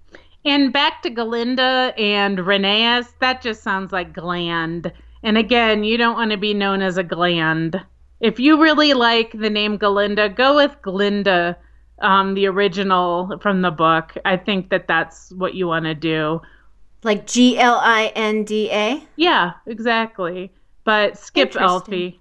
And 0.44 0.72
back 0.72 1.02
to 1.02 1.10
Galinda 1.10 1.98
and 1.98 2.38
Rheneas, 2.38 3.12
that 3.20 3.42
just 3.42 3.62
sounds 3.62 3.92
like 3.92 4.12
gland. 4.12 4.92
And 5.22 5.38
again, 5.38 5.84
you 5.84 5.96
don't 5.96 6.16
want 6.16 6.32
to 6.32 6.36
be 6.36 6.52
known 6.52 6.82
as 6.82 6.96
a 6.96 7.04
gland. 7.04 7.80
If 8.20 8.40
you 8.40 8.60
really 8.60 8.92
like 8.92 9.32
the 9.32 9.50
name 9.50 9.78
Galinda, 9.78 10.34
go 10.34 10.56
with 10.56 10.76
Glinda 10.82 11.56
um, 12.02 12.34
the 12.34 12.46
original 12.46 13.38
from 13.40 13.62
the 13.62 13.70
book. 13.70 14.16
I 14.24 14.36
think 14.36 14.70
that 14.70 14.86
that's 14.86 15.32
what 15.32 15.54
you 15.54 15.66
want 15.68 15.86
to 15.86 15.94
do. 15.94 16.42
Like 17.02 17.26
G 17.26 17.58
L 17.58 17.80
I 17.82 18.12
N 18.14 18.44
D 18.44 18.70
A? 18.70 19.02
Yeah, 19.16 19.52
exactly. 19.66 20.52
But 20.84 21.16
skip 21.16 21.56
Elfie. 21.56 22.20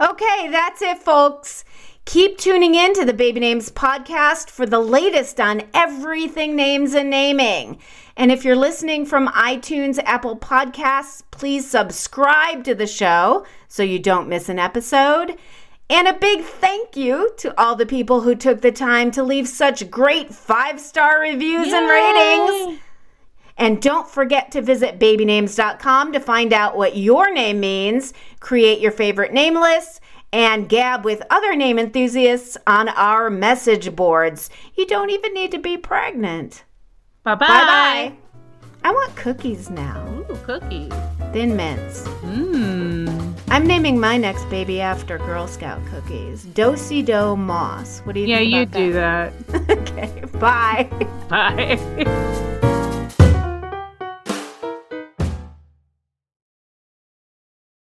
Okay, 0.00 0.48
that's 0.50 0.80
it, 0.80 0.98
folks. 0.98 1.64
Keep 2.06 2.38
tuning 2.38 2.74
in 2.74 2.94
to 2.94 3.04
the 3.04 3.12
Baby 3.12 3.40
Names 3.40 3.70
podcast 3.70 4.48
for 4.48 4.64
the 4.64 4.80
latest 4.80 5.38
on 5.38 5.62
everything 5.74 6.56
names 6.56 6.94
and 6.94 7.10
naming. 7.10 7.78
And 8.16 8.32
if 8.32 8.44
you're 8.44 8.56
listening 8.56 9.04
from 9.06 9.28
iTunes, 9.28 10.02
Apple 10.04 10.36
Podcasts, 10.36 11.22
please 11.30 11.70
subscribe 11.70 12.64
to 12.64 12.74
the 12.74 12.86
show 12.86 13.46
so 13.68 13.82
you 13.82 13.98
don't 13.98 14.28
miss 14.28 14.48
an 14.48 14.58
episode. 14.58 15.36
And 15.90 16.06
a 16.06 16.12
big 16.12 16.44
thank 16.44 16.96
you 16.96 17.32
to 17.38 17.60
all 17.60 17.74
the 17.74 17.84
people 17.84 18.20
who 18.20 18.36
took 18.36 18.60
the 18.60 18.70
time 18.70 19.10
to 19.10 19.24
leave 19.24 19.48
such 19.48 19.90
great 19.90 20.32
five 20.32 20.80
star 20.80 21.20
reviews 21.20 21.66
Yay! 21.66 21.74
and 21.74 21.88
ratings. 21.88 22.80
And 23.56 23.82
don't 23.82 24.08
forget 24.08 24.52
to 24.52 24.62
visit 24.62 25.00
babynames.com 25.00 26.12
to 26.12 26.20
find 26.20 26.52
out 26.52 26.76
what 26.76 26.96
your 26.96 27.34
name 27.34 27.58
means, 27.60 28.14
create 28.38 28.78
your 28.78 28.92
favorite 28.92 29.32
name 29.32 29.54
lists, 29.54 30.00
and 30.32 30.68
gab 30.68 31.04
with 31.04 31.22
other 31.28 31.56
name 31.56 31.78
enthusiasts 31.78 32.56
on 32.68 32.88
our 32.90 33.28
message 33.28 33.94
boards. 33.96 34.48
You 34.76 34.86
don't 34.86 35.10
even 35.10 35.34
need 35.34 35.50
to 35.50 35.58
be 35.58 35.76
pregnant. 35.76 36.64
Bye 37.24 37.34
bye. 37.34 37.48
Bye 37.48 37.64
bye. 37.66 38.16
I 38.84 38.92
want 38.92 39.14
cookies 39.16 39.68
now. 39.68 40.06
Ooh, 40.08 40.36
cookies. 40.44 40.92
Thin 41.32 41.56
mints. 41.56 42.04
Mmm. 42.22 42.79
I'm 43.50 43.66
naming 43.66 43.98
my 43.98 44.16
next 44.16 44.44
baby 44.48 44.80
after 44.80 45.18
Girl 45.18 45.48
Scout 45.48 45.84
cookies. 45.86 46.44
Dosey 46.44 47.04
Do 47.04 47.36
Moss. 47.36 47.98
What 48.04 48.14
do 48.14 48.20
you 48.20 48.28
yeah, 48.28 48.38
think? 48.38 48.52
Yeah, 48.52 48.60
you 48.60 48.66
do 48.66 48.92
that. 48.92 49.32
okay. 49.70 50.24
Bye. 50.38 50.88
Bye. 51.28 52.60